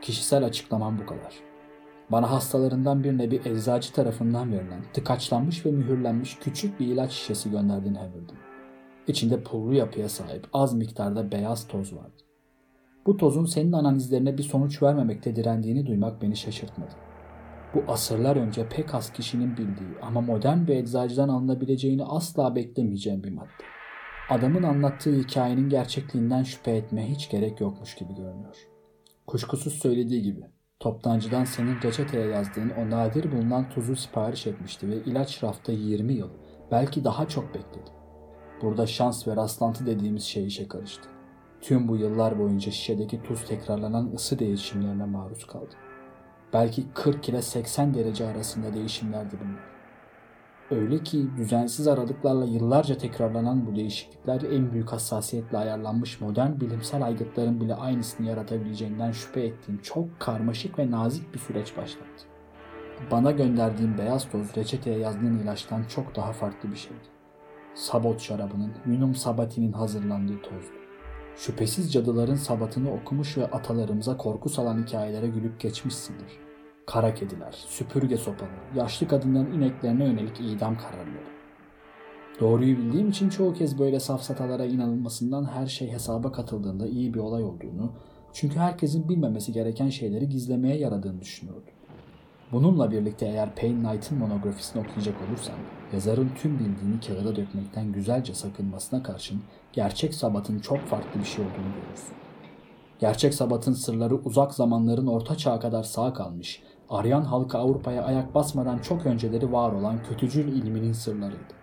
Kişisel 0.02 0.44
açıklamam 0.44 0.98
bu 0.98 1.06
kadar. 1.06 1.34
Bana 2.10 2.30
hastalarından 2.30 3.04
birine 3.04 3.30
bir 3.30 3.46
eczacı 3.46 3.92
tarafından 3.92 4.52
verilen, 4.52 4.84
tıkaçlanmış 4.92 5.66
ve 5.66 5.70
mühürlenmiş 5.70 6.38
küçük 6.38 6.80
bir 6.80 6.86
ilaç 6.86 7.12
şişesi 7.12 7.50
gönderdiğini 7.50 7.98
Howard'ın. 7.98 8.38
İçinde 9.08 9.42
pullu 9.42 9.74
yapıya 9.74 10.08
sahip 10.08 10.46
az 10.52 10.74
miktarda 10.74 11.32
beyaz 11.32 11.68
toz 11.68 11.94
vardı. 11.94 12.22
Bu 13.06 13.16
tozun 13.16 13.44
senin 13.44 13.72
analizlerine 13.72 14.38
bir 14.38 14.42
sonuç 14.42 14.82
vermemekte 14.82 15.36
direndiğini 15.36 15.86
duymak 15.86 16.22
beni 16.22 16.36
şaşırtmadı. 16.36 17.07
Bu 17.74 17.84
asırlar 17.88 18.36
önce 18.36 18.68
pek 18.68 18.94
az 18.94 19.12
kişinin 19.12 19.56
bildiği 19.56 19.98
ama 20.02 20.20
modern 20.20 20.66
bir 20.66 20.76
eczacıdan 20.76 21.28
alınabileceğini 21.28 22.04
asla 22.04 22.54
beklemeyeceğim 22.56 23.24
bir 23.24 23.32
madde. 23.32 23.64
Adamın 24.30 24.62
anlattığı 24.62 25.16
hikayenin 25.16 25.68
gerçekliğinden 25.68 26.42
şüphe 26.42 26.70
etmeye 26.70 27.08
hiç 27.08 27.30
gerek 27.30 27.60
yokmuş 27.60 27.94
gibi 27.94 28.14
görünüyor. 28.14 28.56
Kuşkusuz 29.26 29.72
söylediği 29.72 30.22
gibi 30.22 30.40
toptancıdan 30.80 31.44
senin 31.44 31.82
reçeteye 31.82 32.26
yazdığın 32.26 32.70
o 32.70 32.90
nadir 32.90 33.32
bulunan 33.32 33.68
tuzu 33.68 33.96
sipariş 33.96 34.46
etmişti 34.46 34.88
ve 34.88 34.96
ilaç 34.96 35.44
rafta 35.44 35.72
20 35.72 36.12
yıl 36.12 36.30
belki 36.70 37.04
daha 37.04 37.28
çok 37.28 37.54
bekledi. 37.54 37.90
Burada 38.62 38.86
şans 38.86 39.28
ve 39.28 39.36
rastlantı 39.36 39.86
dediğimiz 39.86 40.22
şey 40.22 40.46
işe 40.46 40.68
karıştı. 40.68 41.08
Tüm 41.60 41.88
bu 41.88 41.96
yıllar 41.96 42.38
boyunca 42.38 42.72
şişedeki 42.72 43.22
tuz 43.22 43.44
tekrarlanan 43.44 44.12
ısı 44.14 44.38
değişimlerine 44.38 45.04
maruz 45.04 45.46
kaldı. 45.46 45.74
Belki 46.52 46.84
40 46.94 47.28
ile 47.28 47.42
80 47.42 47.94
derece 47.94 48.26
arasında 48.26 48.74
değişimlerdi 48.74 49.36
bunlar. 49.40 49.78
Öyle 50.70 51.02
ki 51.02 51.26
düzensiz 51.36 51.88
aralıklarla 51.88 52.44
yıllarca 52.44 52.98
tekrarlanan 52.98 53.66
bu 53.66 53.76
değişiklikler 53.76 54.42
en 54.42 54.72
büyük 54.72 54.92
hassasiyetle 54.92 55.58
ayarlanmış 55.58 56.20
modern 56.20 56.60
bilimsel 56.60 57.02
aygıtların 57.04 57.60
bile 57.60 57.74
aynısını 57.74 58.26
yaratabileceğinden 58.26 59.12
şüphe 59.12 59.40
ettiğim 59.40 59.82
çok 59.82 60.20
karmaşık 60.20 60.78
ve 60.78 60.90
nazik 60.90 61.34
bir 61.34 61.38
süreç 61.38 61.76
başlattı. 61.76 62.24
Bana 63.10 63.30
gönderdiğim 63.30 63.98
beyaz 63.98 64.28
toz 64.28 64.56
reçeteye 64.56 64.98
yazdığın 64.98 65.38
ilaçtan 65.38 65.84
çok 65.84 66.16
daha 66.16 66.32
farklı 66.32 66.70
bir 66.70 66.76
şeydi. 66.76 67.08
Sabot 67.74 68.20
şarabının, 68.20 68.72
Yunum 68.86 69.14
Sabati'nin 69.14 69.72
hazırlandığı 69.72 70.42
tozdu. 70.42 70.77
Şüphesiz 71.38 71.92
cadıların 71.92 72.34
sabatını 72.34 72.92
okumuş 72.92 73.38
ve 73.38 73.46
atalarımıza 73.46 74.16
korku 74.16 74.48
salan 74.48 74.82
hikayelere 74.82 75.28
gülüp 75.28 75.60
geçmişsindir 75.60 76.48
kara 76.88 77.14
kediler, 77.14 77.52
süpürge 77.52 78.16
sopaları, 78.16 78.76
yaşlı 78.76 79.08
kadınların 79.08 79.52
ineklerine 79.52 80.04
yönelik 80.04 80.40
idam 80.40 80.78
kararları. 80.78 81.28
Doğruyu 82.40 82.78
bildiğim 82.78 83.08
için 83.08 83.28
çoğu 83.28 83.54
kez 83.54 83.78
böyle 83.78 84.00
safsatalara 84.00 84.64
inanılmasından 84.64 85.44
her 85.44 85.66
şey 85.66 85.92
hesaba 85.92 86.32
katıldığında 86.32 86.86
iyi 86.86 87.14
bir 87.14 87.18
olay 87.18 87.44
olduğunu, 87.44 87.92
çünkü 88.32 88.58
herkesin 88.58 89.08
bilmemesi 89.08 89.52
gereken 89.52 89.88
şeyleri 89.88 90.28
gizlemeye 90.28 90.78
yaradığını 90.78 91.20
düşünüyordum. 91.20 91.77
Bununla 92.52 92.90
birlikte 92.90 93.26
eğer 93.26 93.54
Payne 93.54 93.88
Knight'ın 93.88 94.18
monografisini 94.18 94.82
okuyacak 94.82 95.14
olursan, 95.28 95.54
yazarın 95.92 96.30
tüm 96.42 96.58
bildiğini 96.58 97.00
kağıda 97.00 97.36
dökmekten 97.36 97.92
güzelce 97.92 98.34
sakınmasına 98.34 99.02
karşın 99.02 99.42
gerçek 99.72 100.14
sabatın 100.14 100.58
çok 100.58 100.78
farklı 100.78 101.20
bir 101.20 101.26
şey 101.26 101.44
olduğunu 101.44 101.74
görürsün. 101.74 102.16
Gerçek 102.98 103.34
sabatın 103.34 103.72
sırları 103.72 104.14
uzak 104.14 104.54
zamanların 104.54 105.06
orta 105.06 105.36
çağa 105.36 105.60
kadar 105.60 105.82
sağ 105.82 106.12
kalmış, 106.12 106.62
Aryan 106.90 107.22
halkı 107.22 107.58
Avrupa'ya 107.58 108.04
ayak 108.04 108.34
basmadan 108.34 108.78
çok 108.78 109.06
önceleri 109.06 109.52
var 109.52 109.72
olan 109.72 110.02
kötücül 110.08 110.52
ilminin 110.52 110.92
sırlarıydı. 110.92 111.57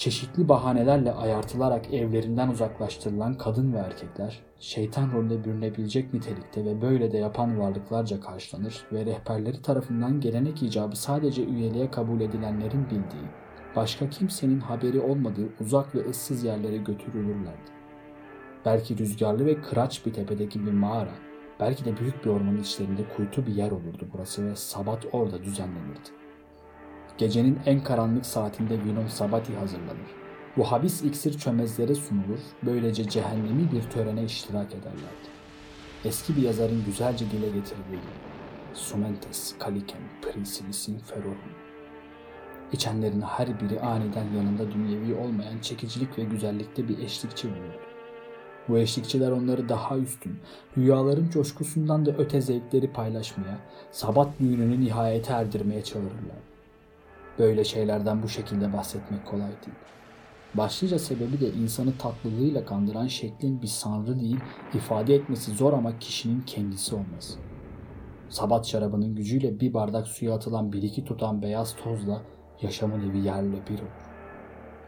Çeşitli 0.00 0.48
bahanelerle 0.48 1.12
ayartılarak 1.12 1.94
evlerinden 1.94 2.48
uzaklaştırılan 2.48 3.34
kadın 3.34 3.72
ve 3.72 3.78
erkekler, 3.78 4.42
şeytan 4.60 5.12
rolüne 5.12 5.44
bürünebilecek 5.44 6.14
nitelikte 6.14 6.64
ve 6.64 6.82
böyle 6.82 7.12
de 7.12 7.18
yapan 7.18 7.58
varlıklarca 7.58 8.20
karşılanır 8.20 8.84
ve 8.92 9.06
rehberleri 9.06 9.62
tarafından 9.62 10.20
gelenek 10.20 10.62
icabı 10.62 10.96
sadece 10.96 11.44
üyeliğe 11.44 11.90
kabul 11.90 12.20
edilenlerin 12.20 12.84
bildiği, 12.84 13.28
başka 13.76 14.10
kimsenin 14.10 14.60
haberi 14.60 15.00
olmadığı 15.00 15.48
uzak 15.60 15.94
ve 15.94 16.10
ıssız 16.10 16.44
yerlere 16.44 16.76
götürülürlerdi. 16.76 17.70
Belki 18.64 18.98
rüzgarlı 18.98 19.46
ve 19.46 19.62
kıraç 19.62 20.06
bir 20.06 20.12
tepedeki 20.12 20.66
bir 20.66 20.72
mağara, 20.72 21.14
Belki 21.60 21.84
de 21.84 21.96
büyük 21.96 22.24
bir 22.24 22.30
ormanın 22.30 22.60
içlerinde 22.60 23.02
kuytu 23.16 23.46
bir 23.46 23.54
yer 23.54 23.70
olurdu 23.70 24.08
burası 24.12 24.46
ve 24.46 24.56
sabat 24.56 25.06
orada 25.12 25.42
düzenlenirdi. 25.42 26.19
Gecenin 27.20 27.58
en 27.66 27.84
karanlık 27.84 28.26
saatinde 28.26 28.84
Vinon 28.84 29.06
Sabati 29.06 29.56
hazırlanır. 29.56 30.10
Bu 30.56 30.72
habis 30.72 31.02
iksir 31.02 31.38
çömezlere 31.38 31.94
sunulur, 31.94 32.38
böylece 32.62 33.08
cehennemi 33.08 33.72
bir 33.72 33.82
törene 33.82 34.24
iştirak 34.24 34.74
ederlerdi. 34.74 35.28
Eski 36.04 36.36
bir 36.36 36.42
yazarın 36.42 36.84
güzelce 36.84 37.30
dile 37.30 37.46
getirdiği. 37.46 38.00
Sumentes, 38.74 39.54
Kaliken, 39.58 40.00
Principisin, 40.22 40.98
Ferorum. 40.98 41.52
İçenlerin 42.72 43.20
her 43.20 43.60
biri 43.60 43.80
aniden 43.80 44.26
yanında 44.36 44.72
dünyevi 44.72 45.14
olmayan 45.14 45.58
çekicilik 45.58 46.18
ve 46.18 46.24
güzellikte 46.24 46.88
bir 46.88 46.98
eşlikçi 46.98 47.48
bulurdu. 47.48 47.80
Bu 48.68 48.78
eşlikçiler 48.78 49.30
onları 49.30 49.68
daha 49.68 49.98
üstün, 49.98 50.38
rüyaların 50.78 51.28
coşkusundan 51.28 52.06
da 52.06 52.10
öte 52.10 52.40
zevkleri 52.40 52.92
paylaşmaya, 52.92 53.58
sabat 53.90 54.40
büyününü 54.40 54.80
nihayete 54.80 55.32
erdirmeye 55.32 55.84
çağırırlar. 55.84 56.49
Böyle 57.40 57.64
şeylerden 57.64 58.22
bu 58.22 58.28
şekilde 58.28 58.72
bahsetmek 58.72 59.26
kolay 59.26 59.48
değil. 59.48 59.76
Başlıca 60.54 60.98
sebebi 60.98 61.40
de 61.40 61.50
insanı 61.50 61.98
tatlılığıyla 61.98 62.64
kandıran 62.64 63.06
şeklin 63.06 63.62
bir 63.62 63.66
sanrı 63.66 64.20
değil, 64.20 64.40
ifade 64.74 65.14
etmesi 65.14 65.54
zor 65.54 65.72
ama 65.72 65.98
kişinin 65.98 66.40
kendisi 66.40 66.94
olması. 66.94 67.38
Sabat 68.28 68.66
şarabının 68.66 69.14
gücüyle 69.14 69.60
bir 69.60 69.74
bardak 69.74 70.06
suya 70.06 70.34
atılan 70.34 70.72
bir 70.72 70.82
iki 70.82 71.04
tutan 71.04 71.42
beyaz 71.42 71.76
tozla 71.76 72.22
yaşamın 72.62 73.10
evi 73.10 73.18
yerle 73.18 73.66
bir 73.70 73.78
olur. 73.78 74.10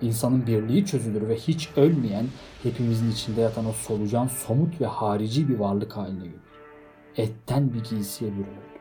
İnsanın 0.03 0.47
birliği 0.47 0.87
çözülür 0.87 1.29
ve 1.29 1.37
hiç 1.37 1.71
ölmeyen, 1.77 2.27
hepimizin 2.63 3.11
içinde 3.11 3.41
yatan 3.41 3.67
o 3.67 3.73
solucan 3.73 4.27
somut 4.27 4.81
ve 4.81 4.87
harici 4.87 5.49
bir 5.49 5.59
varlık 5.59 5.97
haline 5.97 6.25
gelir. 6.25 6.41
Etten 7.17 7.73
bir 7.73 7.85
giysiye 7.85 8.31
bürünür. 8.31 8.72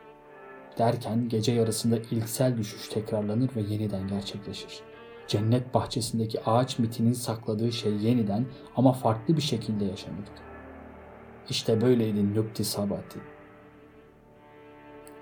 Derken 0.78 1.28
gece 1.28 1.52
yarısında 1.52 1.98
ilksel 2.10 2.58
düşüş 2.58 2.88
tekrarlanır 2.88 3.50
ve 3.56 3.60
yeniden 3.60 4.08
gerçekleşir. 4.08 4.80
Cennet 5.28 5.74
bahçesindeki 5.74 6.44
ağaç 6.44 6.78
mitinin 6.78 7.12
sakladığı 7.12 7.72
şey 7.72 7.96
yeniden 7.96 8.46
ama 8.76 8.92
farklı 8.92 9.36
bir 9.36 9.42
şekilde 9.42 9.84
yaşanırdı. 9.84 10.30
İşte 11.50 11.80
böyleydi 11.80 12.34
Nukti 12.34 12.64
Sabati. 12.64 13.18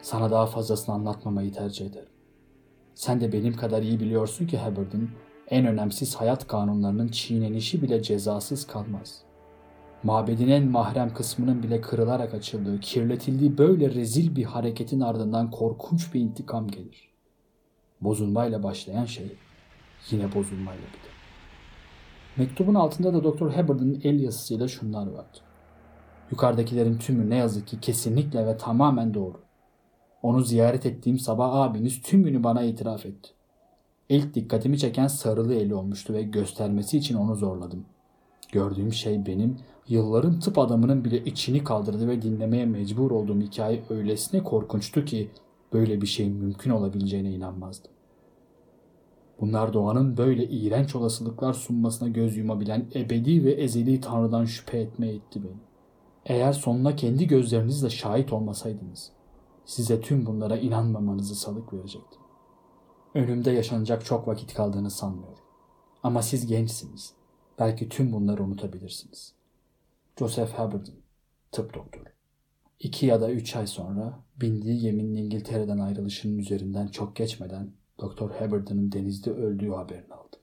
Sana 0.03 0.31
daha 0.31 0.47
fazlasını 0.47 0.95
anlatmamayı 0.95 1.53
tercih 1.53 1.87
ederim. 1.87 2.09
Sen 2.95 3.21
de 3.21 3.33
benim 3.33 3.57
kadar 3.57 3.83
iyi 3.83 4.01
biliyorsun 4.01 4.47
ki 4.47 4.59
Hubbard'ın 4.59 5.11
en 5.49 5.67
önemsiz 5.67 6.17
hayat 6.17 6.47
kanunlarının 6.47 7.09
çiğnenişi 7.09 7.83
bile 7.83 8.03
cezasız 8.03 8.67
kalmaz. 8.67 9.23
Mabedin 10.03 10.49
en 10.49 10.65
mahrem 10.65 11.15
kısmının 11.15 11.63
bile 11.63 11.81
kırılarak 11.81 12.35
açıldığı, 12.35 12.81
kirletildiği 12.81 13.59
böyle 13.59 13.95
rezil 13.95 14.37
bir 14.37 14.45
hareketin 14.45 15.01
ardından 15.01 15.51
korkunç 15.51 16.15
bir 16.15 16.21
intikam 16.21 16.69
gelir. 16.69 17.11
Bozulmayla 18.01 18.63
başlayan 18.63 19.05
şey 19.05 19.37
yine 20.11 20.35
bozulmayla 20.35 20.83
biter. 20.83 21.13
Mektubun 22.37 22.75
altında 22.75 23.15
da 23.15 23.25
Dr. 23.25 23.47
Hubbard'ın 23.47 24.01
el 24.05 24.21
yazısıyla 24.21 24.69
şunlar 24.69 25.07
vardı. 25.07 25.39
Yukarıdakilerin 26.31 26.99
tümü 26.99 27.31
ne 27.31 27.37
yazık 27.37 27.67
ki 27.67 27.81
kesinlikle 27.81 28.47
ve 28.47 28.57
tamamen 28.57 29.15
doğru. 29.15 29.41
Onu 30.23 30.41
ziyaret 30.41 30.87
ettiğim 30.87 31.19
sabah 31.19 31.55
abiniz 31.55 32.03
tümünü 32.03 32.45
bana 32.45 32.63
itiraf 32.63 33.07
etti. 33.07 33.31
İlk 34.09 34.35
dikkatimi 34.35 34.79
çeken 34.79 35.07
sarılı 35.07 35.55
eli 35.55 35.75
olmuştu 35.75 36.13
ve 36.13 36.23
göstermesi 36.23 36.99
için 36.99 37.17
onu 37.17 37.35
zorladım. 37.35 37.87
Gördüğüm 38.53 38.93
şey 38.93 39.27
benim 39.27 39.57
yılların 39.89 40.41
tıp 40.41 40.59
adamının 40.59 41.05
bile 41.05 41.25
içini 41.25 41.65
kaldırdı 41.65 42.09
ve 42.09 42.23
dinlemeye 42.23 42.67
mecbur 42.67 43.11
olduğum 43.11 43.41
hikaye 43.41 43.83
öylesine 43.91 44.43
korkunçtu 44.43 45.05
ki 45.05 45.31
böyle 45.73 46.01
bir 46.01 46.07
şeyin 46.07 46.37
mümkün 46.37 46.71
olabileceğine 46.71 47.33
inanmazdım. 47.33 47.91
Bunlar 49.41 49.73
doğanın 49.73 50.17
böyle 50.17 50.49
iğrenç 50.49 50.97
olasılıklar 50.97 51.53
sunmasına 51.53 52.09
göz 52.09 52.37
yumabilen 52.37 52.87
ebedi 52.95 53.45
ve 53.45 53.53
ezeli 53.53 54.01
tanrıdan 54.01 54.45
şüphe 54.45 54.79
etmeye 54.79 55.15
itti 55.15 55.43
beni. 55.43 55.61
Eğer 56.27 56.53
sonuna 56.53 56.97
kendi 56.97 57.27
gözlerinizle 57.27 57.91
şahit 57.91 58.33
olmasaydınız, 58.33 59.13
size 59.65 60.01
tüm 60.01 60.27
bunlara 60.27 60.57
inanmamanızı 60.57 61.35
salık 61.35 61.73
verecektim. 61.73 62.21
Önümde 63.15 63.51
yaşanacak 63.51 64.05
çok 64.05 64.29
vakit 64.29 64.55
kaldığını 64.55 64.91
sanmıyorum. 64.91 65.45
Ama 66.03 66.23
siz 66.23 66.47
gençsiniz. 66.47 67.20
Belki 67.61 67.89
tüm 67.89 68.13
bunları 68.13 68.43
unutabilirsiniz. 68.43 69.35
Joseph 70.19 70.51
Hubbard'ın 70.51 70.95
tıp 71.53 71.75
doktoru. 71.75 72.05
İki 72.81 73.07
ya 73.07 73.21
da 73.21 73.31
üç 73.31 73.57
ay 73.57 73.67
sonra 73.67 74.19
bindiği 74.41 74.81
geminin 74.81 75.15
İngiltere'den 75.15 75.79
ayrılışının 75.79 76.39
üzerinden 76.39 76.87
çok 76.89 77.17
geçmeden 77.17 77.71
Doktor 77.99 78.31
Hubbard'ın 78.31 78.93
denizde 78.93 79.31
öldüğü 79.31 79.71
haberini 79.71 80.15
aldı. 80.15 80.37